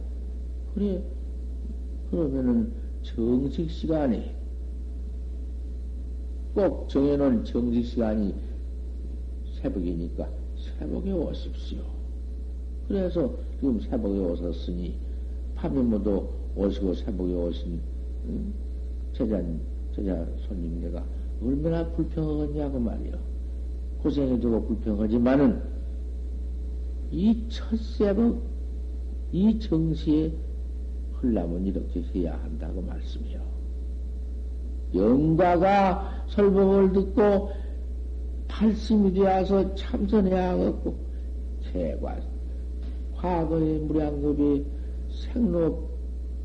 그래. 0.74 1.02
그러면은 2.10 2.72
정식 3.02 3.70
시간에 3.70 4.34
꼭 6.54 6.88
정해놓은 6.88 7.44
정식 7.44 7.84
시간이 7.84 8.34
새벽이니까 9.60 10.28
새벽에 10.78 11.12
오십시오. 11.12 11.80
그래서 12.88 13.30
지금 13.58 13.80
새벽에 13.80 14.18
오셨으니 14.18 14.94
밤에 15.54 15.80
모두 15.80 16.28
오시고 16.56 16.94
새벽에 16.94 17.34
오신 17.34 17.80
응? 18.28 18.52
제자, 19.12 19.42
제자 19.94 20.26
손님 20.46 20.80
내가 20.80 21.04
얼마나 21.42 21.86
불평하겠냐고 21.90 22.78
말이요. 22.78 23.14
고생해주고 24.02 24.66
불평하지만은 24.66 25.62
이 27.12 27.48
첫 27.48 27.78
새벽, 27.78 28.40
이 29.32 29.58
정시에 29.60 30.32
흘라면 31.14 31.66
이렇게 31.66 32.02
해야 32.14 32.36
한다고 32.42 32.82
말씀이요. 32.82 33.40
영가가 34.94 36.24
설법을 36.28 36.92
듣고 36.92 37.50
팔심이 38.48 39.12
되어서 39.12 39.74
참선해야 39.74 40.52
하겠고, 40.52 40.94
세관, 41.72 42.22
과거의 43.16 43.80
무량급이 43.80 44.64
생로 45.10 45.88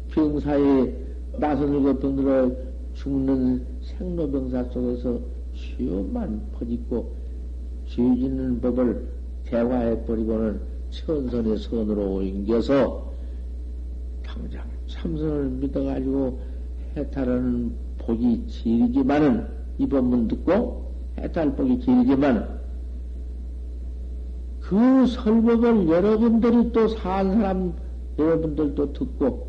병사에 0.10 0.94
나선을고 1.38 2.00
병들어 2.00 2.52
죽는 2.94 3.66
생로병사 3.82 4.64
속에서 4.66 5.20
죄만 5.54 6.42
퍼짓고 6.54 7.14
죄 7.86 7.96
짓는 7.96 8.60
법을 8.62 9.08
대화해버리고는 9.46 10.62
천선의 10.90 11.58
선으로 11.58 12.16
옮겨서 12.16 13.12
당장 14.24 14.66
참선을 14.88 15.50
믿어가지고 15.50 16.40
해탈하는 16.98 17.74
복이 17.98 18.48
질이지만은 18.48 19.48
이 19.78 19.88
법문 19.88 20.28
듣고 20.28 20.91
해탈복이 21.18 21.80
질이지만 21.80 22.60
그 24.62 25.06
설법을 25.08 25.88
여러분들이 25.90 26.72
또 26.72 26.88
산 26.88 27.34
사람 27.34 27.74
여러분들도 28.18 28.94
듣고 28.94 29.48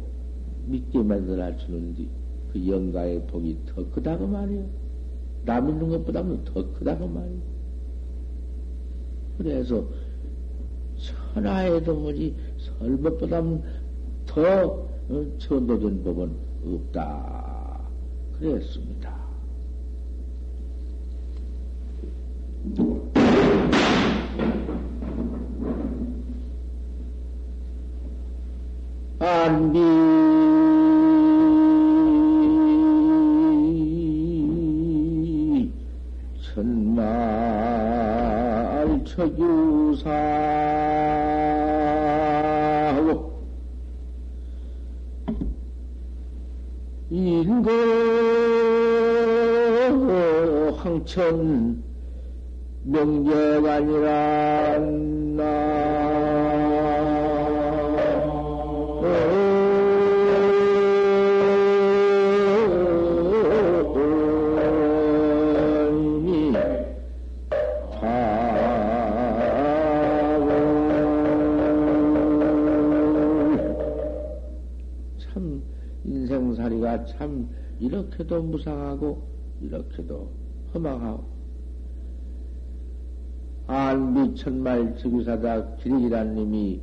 믿게 0.67 1.03
만들어 1.03 1.57
주는데 1.57 2.07
그 2.53 2.69
영가의 2.69 3.27
복이 3.27 3.59
더 3.67 3.89
크다고 3.91 4.27
말이요. 4.27 4.65
남 5.45 5.69
있는 5.69 5.89
것보다는 5.89 6.45
더 6.45 6.73
크다고 6.73 7.09
말이요. 7.09 7.41
그래서 9.39 9.85
천하에도 11.35 11.95
뭐지 11.95 12.35
설법보다는 12.79 13.63
더 14.27 14.89
천도된 15.39 16.05
법은 16.05 16.33
없다. 16.65 17.81
그랬습니다. 18.39 19.02
안비 29.21 29.92
참 77.13 77.49
이렇게도 77.81 78.43
무상하고 78.43 79.23
이렇게도 79.61 80.31
험악하고 80.75 81.25
안비 83.67 84.35
천말 84.35 84.97
즉위사다 84.99 85.77
기리기란 85.77 86.35
님이 86.35 86.81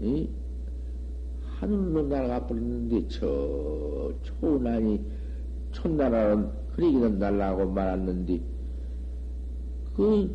이? 0.00 0.28
하늘로 1.58 2.02
날아가 2.08 2.46
버렸는데 2.46 3.06
저 3.08 4.12
초운하니 4.22 5.00
촌나라는 5.70 6.50
그리기는 6.74 7.18
날라고 7.18 7.70
말았는데 7.70 8.40
그 9.94 10.34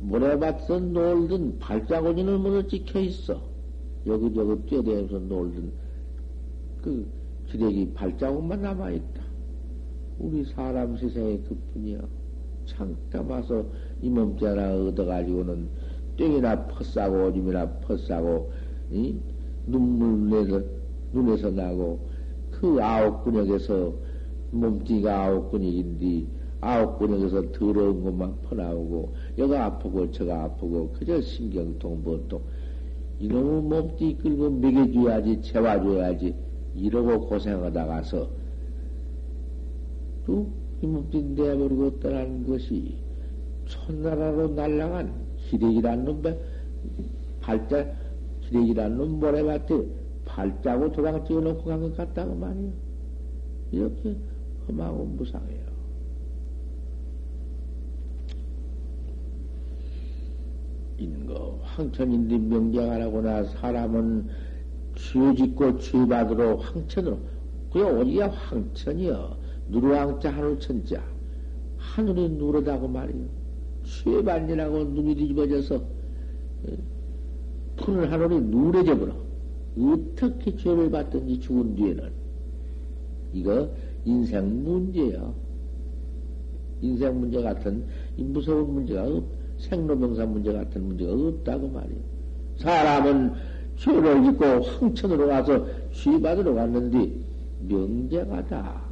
모래밭에서 0.00 0.78
놀던 0.78 1.58
발자국이는 1.58 2.40
모두 2.40 2.66
찍혀 2.68 3.00
있어 3.00 3.42
여기저기 4.06 4.66
뛰어다니면서 4.66 5.18
놀던 5.18 5.72
그 6.82 7.19
기레기 7.50 7.92
발자국만 7.92 8.62
남아있다. 8.62 9.22
우리 10.20 10.44
사람 10.44 10.96
세상에 10.96 11.38
그뿐이야. 11.38 11.98
잠깐 12.66 13.28
와서 13.28 13.64
이 14.00 14.08
몸뚱 14.08 14.48
하나 14.48 14.72
얻어가지고는 14.72 15.68
땡이나 16.16 16.66
퍼싸고 16.66 17.26
오줌이나 17.26 17.68
퍼싸고 17.80 18.52
이? 18.92 19.16
눈물 19.66 20.30
내서 20.30 20.62
눈에서 21.12 21.50
나고 21.50 21.98
그 22.52 22.78
아홉 22.80 23.24
근육에서 23.24 23.92
몸뚱이가 24.52 25.24
아홉 25.24 25.50
근육인데 25.50 26.26
아홉 26.60 26.98
근육에서 26.98 27.50
더러운 27.52 28.04
것만 28.04 28.42
퍼나오고 28.42 29.14
여가 29.38 29.66
아프고 29.66 30.10
저가 30.12 30.44
아프고 30.44 30.92
그저 30.92 31.20
신경통 31.20 32.02
보통 32.02 32.40
이놈의 33.18 33.62
몸뚱이 33.62 34.16
끌고 34.18 34.50
먹여줘야지 34.50 35.42
재워줘야지 35.42 36.49
이러고 36.80 37.26
고생하다 37.28 37.86
가서 37.86 38.28
또 40.26 40.60
이 40.82 40.86
몸뚱이 40.86 41.34
내버리고 41.34 42.00
떠나는 42.00 42.46
것이 42.46 42.96
천나라로 43.68 44.48
날아간 44.54 45.12
기레기란 45.48 46.04
놈 46.06 46.22
발자 47.42 47.86
기레기란 48.48 48.96
놈 48.96 49.20
모래밭에 49.20 49.86
발자고 50.24 50.90
도장 50.92 51.22
찍어놓고 51.26 51.64
간 51.64 51.80
것 51.82 51.96
같다고 51.96 52.34
말이요. 52.34 52.72
이렇게 53.72 54.16
험하고 54.68 55.04
무상해요. 55.04 55.68
인거 60.98 61.58
황천인데 61.62 62.38
명장하라고나 62.38 63.44
사람은 63.44 64.28
죄 65.00 65.34
짓고 65.34 65.78
죄 65.78 66.06
받으러 66.06 66.56
황천으로. 66.56 67.18
그게 67.72 67.84
어디야 67.84 68.28
황천이여? 68.28 69.38
누르왕자 69.68 70.30
하늘천자. 70.30 71.02
하늘이 71.76 72.28
누르다고 72.30 72.88
말이요. 72.88 73.24
죄 73.84 74.22
받느라고 74.22 74.84
눈이 74.84 75.14
뒤집어져서 75.14 75.82
푸른 77.76 78.10
하늘이 78.12 78.40
누래져 78.40 78.98
버려. 78.98 79.14
어떻게 79.78 80.54
죄를 80.56 80.90
받든지 80.90 81.40
죽은 81.40 81.74
뒤에는. 81.76 82.10
이거 83.32 83.70
인생 84.04 84.62
문제야. 84.64 85.32
인생 86.82 87.20
문제 87.20 87.40
같은 87.42 87.84
이 88.16 88.24
무서운 88.24 88.74
문제가 88.74 89.06
없, 89.06 89.24
생로병사 89.58 90.26
문제 90.26 90.52
같은 90.52 90.84
문제가 90.84 91.12
없다고 91.12 91.68
말이야. 91.68 91.98
사람은 92.56 93.32
죄를 93.80 94.24
짓고 94.24 94.44
황천으로 94.44 95.26
가서 95.28 95.66
취받으러 95.92 96.54
갔는데 96.54 97.10
명제가 97.66 98.46
다. 98.46 98.82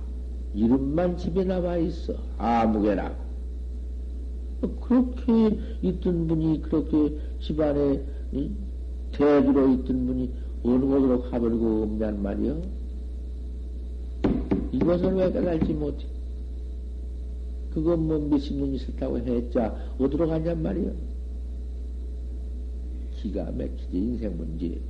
이름만 0.55 1.16
집에 1.16 1.45
남아 1.45 1.76
있어. 1.76 2.14
아무개라고. 2.39 3.28
그렇게 4.80 5.59
있던 5.82 6.26
분이 6.26 6.62
그렇게 6.62 7.16
집안에 7.41 8.03
대주로 9.12 9.68
있던 9.74 10.07
분이 10.07 10.30
어느 10.64 10.84
곳으로 10.84 11.22
가버리고 11.22 11.82
없냔 11.82 12.22
말이요. 12.22 12.62
이것을 14.72 15.14
왜 15.14 15.30
깨달지 15.32 15.72
못해? 15.74 16.07
그건 17.72 18.09
뭐년 18.09 18.74
있었다고 18.74 19.18
했자 19.18 19.76
어디로 19.99 20.28
가냔 20.28 20.62
말이요. 20.62 21.07
기가 23.20 23.44
막히지 23.44 23.88
인생 23.92 24.36
문제 24.36 24.80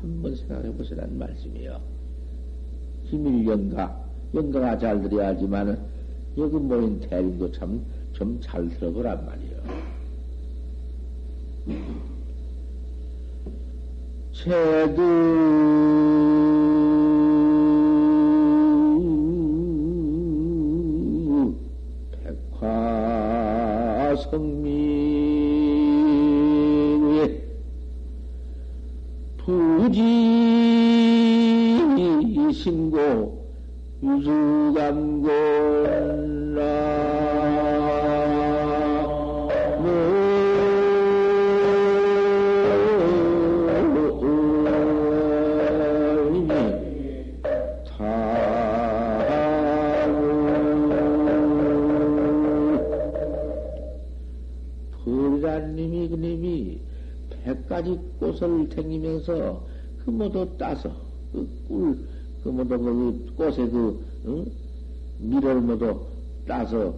한번 0.00 0.34
생각해 0.34 0.72
보시란 0.72 1.18
말씀이요. 1.18 1.80
기밀 3.08 3.46
연가 3.46 4.04
연가가 4.34 4.78
잘 4.78 5.00
들어야지만은 5.02 5.78
여기 6.38 6.56
모인 6.56 6.98
대림도 7.00 7.52
참 7.52 7.80
좀 8.12 8.38
잘 8.40 8.68
들어보란 8.68 9.24
말이요. 9.26 9.62
제도 14.32 15.02
백화성미 24.22 25.31
부지 29.82 30.00
신고 32.52 33.42
유수감곤라 34.00 35.42
가지 57.72 57.98
꽃을 58.20 58.68
탱기면서 58.68 59.71
그 60.04 60.10
모두 60.10 60.48
따서 60.58 60.94
그 61.32 61.48
꿀, 61.68 61.98
그 62.42 62.48
모두 62.48 62.78
그 62.78 63.34
꽃에 63.36 63.68
그 63.68 64.04
응? 64.26 64.46
밀을 65.18 65.60
모두 65.60 66.06
따서 66.46 66.94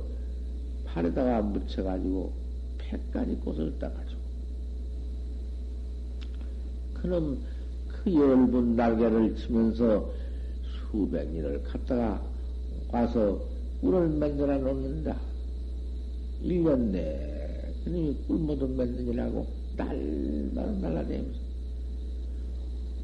팔에다가 0.86 1.42
묻혀가지고 1.42 2.32
백가지 2.78 3.36
꽃을 3.44 3.78
따가지고 3.78 4.20
그놈 6.94 7.38
그 7.88 8.14
열분 8.14 8.76
날개를 8.76 9.36
치면서 9.36 10.10
수백 10.90 11.28
년을 11.30 11.62
갔다가 11.64 12.22
와서 12.90 13.38
꿀을 13.80 14.08
만들어 14.08 14.56
놓는다. 14.56 15.16
1년 16.42 16.78
내, 16.92 17.74
그놈이 17.84 18.16
꿀 18.26 18.38
모두 18.38 18.66
만드느라고 18.68 19.46
날날 19.76 20.80
날라다니면서. 20.80 21.43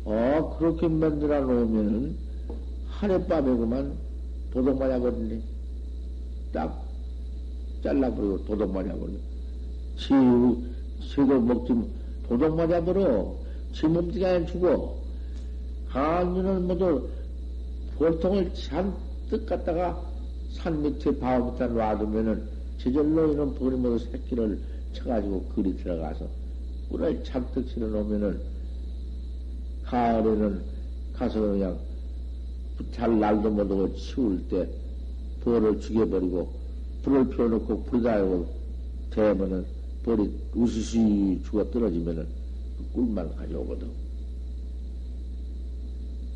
어, 0.05 0.57
그렇게 0.59 0.89
만들어 0.89 1.41
놓으면은 1.41 2.17
하룻밤에 2.87 3.57
그만 3.57 3.93
도둑 4.53 4.79
맞아버리네. 4.79 5.41
딱 6.53 6.85
잘라버리고 7.83 8.45
도둑 8.45 8.73
맞아버리네. 8.73 9.19
지, 9.97 10.09
지도 11.09 11.41
먹지, 11.41 11.75
도둑 12.29 12.57
맞아버려. 12.57 13.35
지 13.73 13.87
몸뚱이 13.87 14.25
안 14.25 14.47
주고, 14.47 15.01
한눈을 15.89 16.61
모두 16.61 17.09
볼통을 17.97 18.53
잔뜩 18.55 19.47
갖다가 19.47 20.01
산 20.51 20.83
밑에 20.83 21.17
바위 21.19 21.43
밑에 21.45 21.67
놔두면은 21.67 22.43
저절로 22.79 23.33
이런 23.33 23.55
버리 23.55 23.77
모두 23.77 23.99
새끼를 23.99 24.59
쳐가지고 24.95 25.45
그리 25.55 25.77
들어가서 25.77 26.27
꿀을 26.89 27.23
잔뜩 27.25 27.69
실어 27.69 27.87
놓으면은 27.89 28.41
가을에는 29.91 30.63
가서 31.13 31.41
그냥 31.41 31.77
잘 32.93 33.19
날도 33.19 33.51
못하고 33.51 33.93
치울 33.97 34.41
때 34.49 34.69
벌을 35.43 35.81
죽여버리고 35.81 36.49
불을 37.03 37.29
피워놓고 37.31 37.85
불다하고 37.85 38.47
대면은 39.11 39.67
벌이 40.05 40.31
우스시 40.55 41.41
죽어 41.45 41.69
떨어지면은 41.71 42.27
그 42.79 42.93
꿀만 42.95 43.35
가져오거든. 43.35 43.89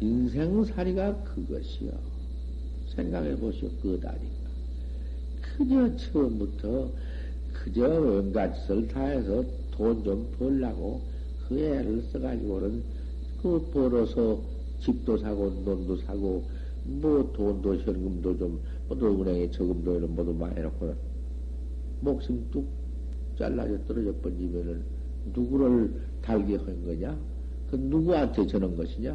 인생살이가 0.00 1.22
그것이요. 1.22 1.92
생각해 2.94 3.36
보시오, 3.36 3.68
그다니까. 3.80 4.44
그저 5.40 5.96
처음부터 5.96 6.90
그저 7.52 7.86
온갖 7.88 8.52
짓을 8.54 8.88
다 8.88 9.04
해서 9.04 9.44
돈 9.70 10.02
좀 10.02 10.28
벌라고 10.38 11.00
그 11.48 11.58
애를 11.58 12.02
써가지고는 12.12 12.82
그 13.44 13.60
벌어서 13.74 14.40
집도 14.80 15.18
사고 15.18 15.52
돈도 15.66 15.98
사고 15.98 16.42
뭐 16.82 17.30
돈도 17.34 17.76
현금도 17.76 18.38
좀 18.38 18.58
모두 18.88 19.20
은행에 19.20 19.50
저금도 19.50 19.96
이런 19.96 20.14
모두 20.14 20.32
많이 20.32 20.56
해놓고는 20.56 20.96
목숨 22.00 22.42
뚝 22.50 22.66
잘라져 23.38 23.76
떨어져 23.84 24.14
번지면은 24.22 24.82
누구를 25.34 25.92
달게 26.22 26.56
한 26.56 26.86
거냐? 26.86 27.18
그 27.70 27.76
누구한테 27.76 28.46
저는 28.46 28.78
것이냐? 28.78 29.14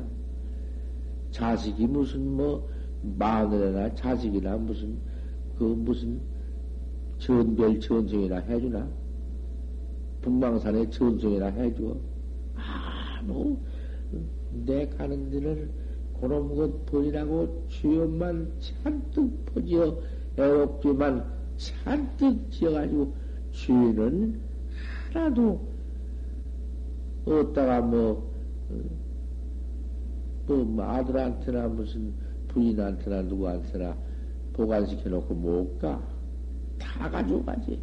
자식이 1.32 1.88
무슨 1.88 2.38
뭐 2.38 2.70
마누라나 3.02 3.96
자식이나 3.96 4.58
무슨 4.58 4.96
그 5.58 5.64
무슨 5.64 6.22
전별 7.18 7.80
전송이나 7.80 8.38
해주나? 8.42 8.88
분방산에 10.22 10.88
전송이나 10.92 11.48
해줘. 11.48 11.98
아무, 12.54 13.58
내 14.66 14.88
가는 14.88 15.30
데는 15.30 15.70
그놈 16.20 16.56
것 16.56 16.86
버리라고 16.86 17.66
주연만 17.70 18.52
잔뜩 18.60 19.46
퍼지어 19.46 19.98
애롭지만 20.38 21.24
잔뜩 21.58 22.52
지어가지고 22.52 23.14
주인은 23.52 24.40
하나도 25.14 25.68
어디다가 27.26 27.82
뭐, 27.82 28.32
뭐, 30.48 30.84
아들한테나 30.84 31.68
무슨 31.68 32.14
부인한테나 32.48 33.24
누구한테나 33.24 33.96
보관시켜 34.54 35.10
놓고 35.10 35.34
못 35.34 35.80
가. 35.80 36.02
다 36.80 37.10
가져가지. 37.10 37.80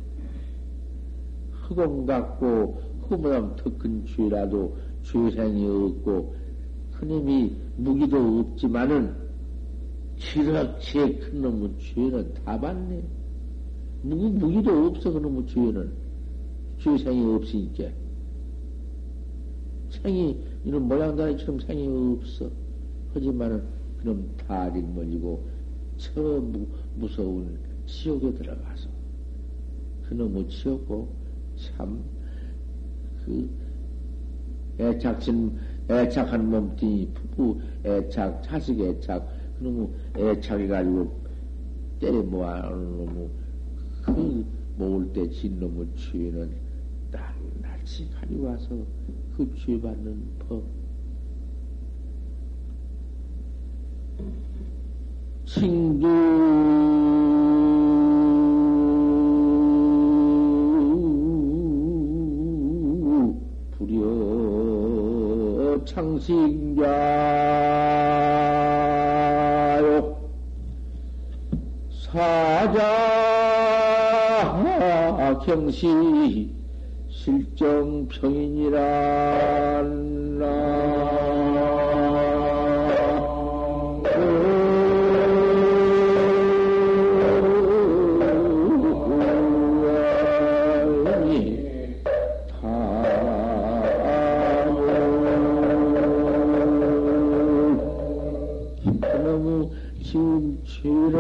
흑공 1.53 2.07
같고 2.07 2.81
흑모양 3.09 3.57
더큰 3.57 4.05
죄라도 4.07 4.77
죄생이 5.07 5.67
없고 5.67 6.35
그놈이 6.99 7.57
무기도 7.77 8.41
없지만은 8.41 9.15
지락치에 10.19 11.19
큰 11.19 11.43
놈의 11.43 11.71
죄는 11.79 12.35
다 12.35 12.59
받네. 12.59 13.03
무기, 14.03 14.29
무기도 14.29 14.87
없어 14.87 15.13
그놈의 15.13 15.47
죄는 15.47 15.93
죄생이 16.79 17.35
없으니까 17.35 17.85
생이 19.91 20.39
이런 20.65 20.89
모양다리처럼 20.89 21.61
생이 21.61 22.17
없어. 22.19 22.51
하지만은 23.15 23.63
그놈 23.99 24.29
다 24.37 24.69
일머리고 24.69 25.47
처음 25.97 26.67
무서운 26.97 27.59
지옥에 27.87 28.33
들어가서 28.35 28.89
그놈의 30.09 30.49
지옥고 30.49 31.09
참, 31.57 32.03
그, 33.25 33.49
애착심, 34.79 35.59
애착한 35.91 36.51
몸뚱이, 36.51 37.09
부부 37.15 37.61
애착, 37.85 38.43
자식 38.43 38.81
애착, 38.81 39.29
그놈의 39.59 39.89
애착해가지고 40.17 41.27
때려 42.01 42.23
모아놓은 42.23 42.97
놈의 42.97 43.29
그 44.03 44.45
모을 44.77 45.13
때 45.13 45.29
진 45.31 45.59
놈의 45.59 45.87
죄는 45.97 46.51
낱낱이 47.11 48.11
가지고 48.11 48.45
와서 48.45 48.69
그죄 49.37 49.81
받는 49.81 50.23
법. 50.41 50.63
칭두 55.47 56.86
불여 66.17 66.21
창신자요. 66.21 66.87
사자 71.91 72.83
경시 75.45 76.55
실정평인이 77.09 78.71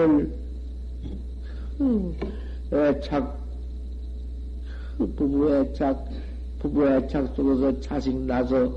라 0.07 0.26
죄를 1.80 2.14
애착 2.72 3.38
부부 4.98 5.54
애착 5.54 6.09
부부 6.61 6.88
애착 6.88 7.34
속에서 7.34 7.80
자식 7.80 8.16
나서 8.22 8.72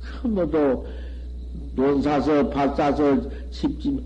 큰모도 0.00 0.86
논 1.74 2.02
사서 2.02 2.48
밭 2.50 2.76
사서 2.76 3.20
집집 3.50 4.02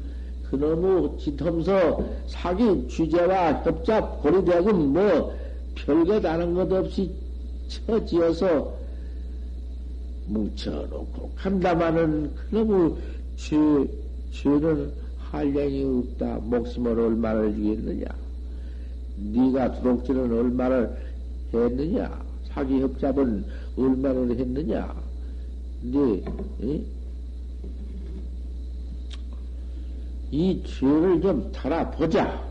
그놈의 0.51 1.19
짓하면서 1.19 2.05
사기 2.29 2.89
주제와 2.89 3.63
협잡 3.65 4.23
고리대금 4.23 4.93
뭐 4.93 5.35
별거 5.75 6.21
다른 6.21 6.55
것 6.55 6.73
없이 6.73 7.11
처지어서 7.69 8.73
뭉쳐놓고 10.27 11.31
간다마는 11.37 12.35
그놈의 12.35 12.97
죄, 13.37 13.57
죄는 14.33 15.04
한량이 15.35 15.85
없다. 15.85 16.39
목숨을 16.45 16.99
얼마나 16.99 17.43
주겠느냐? 17.53 18.05
네가 19.17 19.81
두록질은 19.81 20.33
얼마를 20.33 20.97
했느냐? 21.53 22.25
사기 22.49 22.81
협잡은 22.81 23.45
얼마나 23.77 24.21
했느냐? 24.33 24.95
네, 25.83 26.25
에? 26.63 26.83
이 30.31 30.63
죄를 30.65 31.21
좀 31.21 31.53
달아보자. 31.53 32.43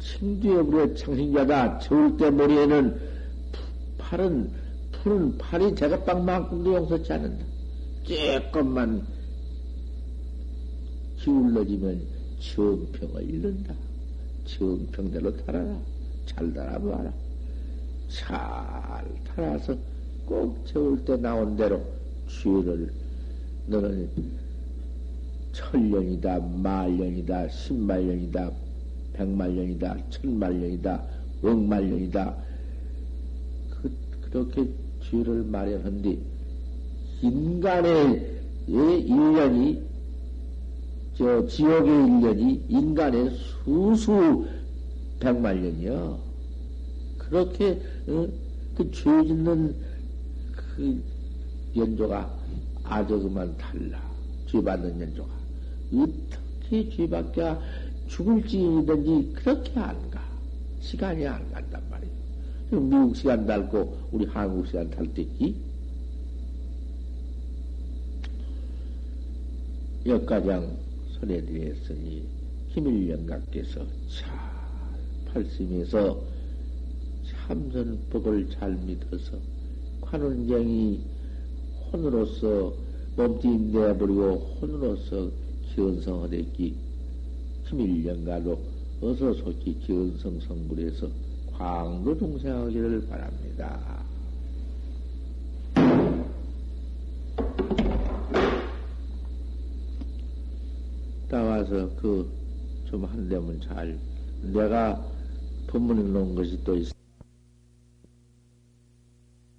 청두에 0.00 0.54
우리 0.54 0.96
창신자다. 0.96 1.78
때 2.16 2.30
머리에는 2.30 3.00
팔은, 3.98 4.50
푸른 4.90 5.38
팔이 5.38 5.74
제각방만큼도 5.74 6.74
용서치 6.74 7.12
않는다. 7.12 7.44
조금만 8.04 9.06
기울러지면 11.22 12.02
정평을 12.40 13.30
잃는다. 13.30 13.74
정평대로 14.44 15.36
달아라. 15.38 15.78
잘 16.26 16.52
달아봐라. 16.52 17.12
잘 18.08 19.04
달아서 19.24 19.76
꼭 20.26 20.66
재울 20.66 21.04
때 21.04 21.16
나온 21.16 21.56
대로 21.56 21.80
죄를 22.26 22.92
너는 23.66 24.10
천년이다, 25.52 26.40
만년이다, 26.40 27.48
십만년이다, 27.48 28.50
백만년이다, 29.12 29.96
천만년이다, 30.10 31.04
억만년이다. 31.42 32.36
그, 33.70 33.96
그렇게 34.22 34.68
죄를 35.02 35.44
마련한 35.44 36.02
뒤 36.02 36.18
인간의 37.20 38.40
일년이 38.66 39.91
저 41.22 41.46
지옥의 41.46 42.04
일년이 42.04 42.64
인간의 42.68 43.30
수수 43.30 44.44
백만 45.20 45.62
년이요. 45.62 46.18
그렇게 47.16 47.80
어? 48.08 48.26
그죄 48.76 49.04
짓는 49.28 49.72
그 50.50 51.00
연조가 51.76 52.28
아주 52.82 53.20
그만 53.20 53.56
달라. 53.56 54.02
죄 54.48 54.60
받는 54.60 55.00
연조가 55.00 55.28
어떻게 55.94 56.90
죄 56.90 57.08
받게 57.08 57.54
죽을 58.08 58.44
지이든지 58.44 59.34
그렇게 59.34 59.78
안 59.78 60.10
가. 60.10 60.20
시간이 60.80 61.24
안 61.24 61.48
간단 61.52 61.80
말이에요. 61.88 62.80
미국 62.80 63.14
시간 63.14 63.46
달고 63.46 64.08
우리 64.10 64.26
한국 64.26 64.66
시간 64.66 64.90
달 64.90 65.06
때기 65.14 65.54
여가장 70.04 70.82
설해드렸으니 71.22 72.26
김일영각께서 72.74 73.86
잘 74.08 74.32
팔심해서 75.32 76.20
참선법을 77.24 78.50
잘 78.50 78.72
믿어서 78.72 79.38
관원쟁이 80.00 81.00
혼으로서 81.92 82.74
몸뚱이 83.16 83.72
내버리고 83.72 84.58
혼으로서 84.60 85.30
기원성하랬기 85.74 86.74
김일영가도 87.68 88.58
어서 89.00 89.32
속히 89.34 89.78
기원성 89.80 90.40
성불에서 90.40 91.08
광로 91.52 92.16
중생하기를 92.18 93.06
바랍니다. 93.08 94.01
따와서 101.64 101.94
그 101.96 102.42
좀 102.92 103.06
한다면 103.06 103.58
잘 103.62 103.98
내가 104.52 105.02
법문에 105.66 106.02
놓은 106.02 106.34
것이 106.34 106.62
또 106.62 106.76
있어. 106.76 107.01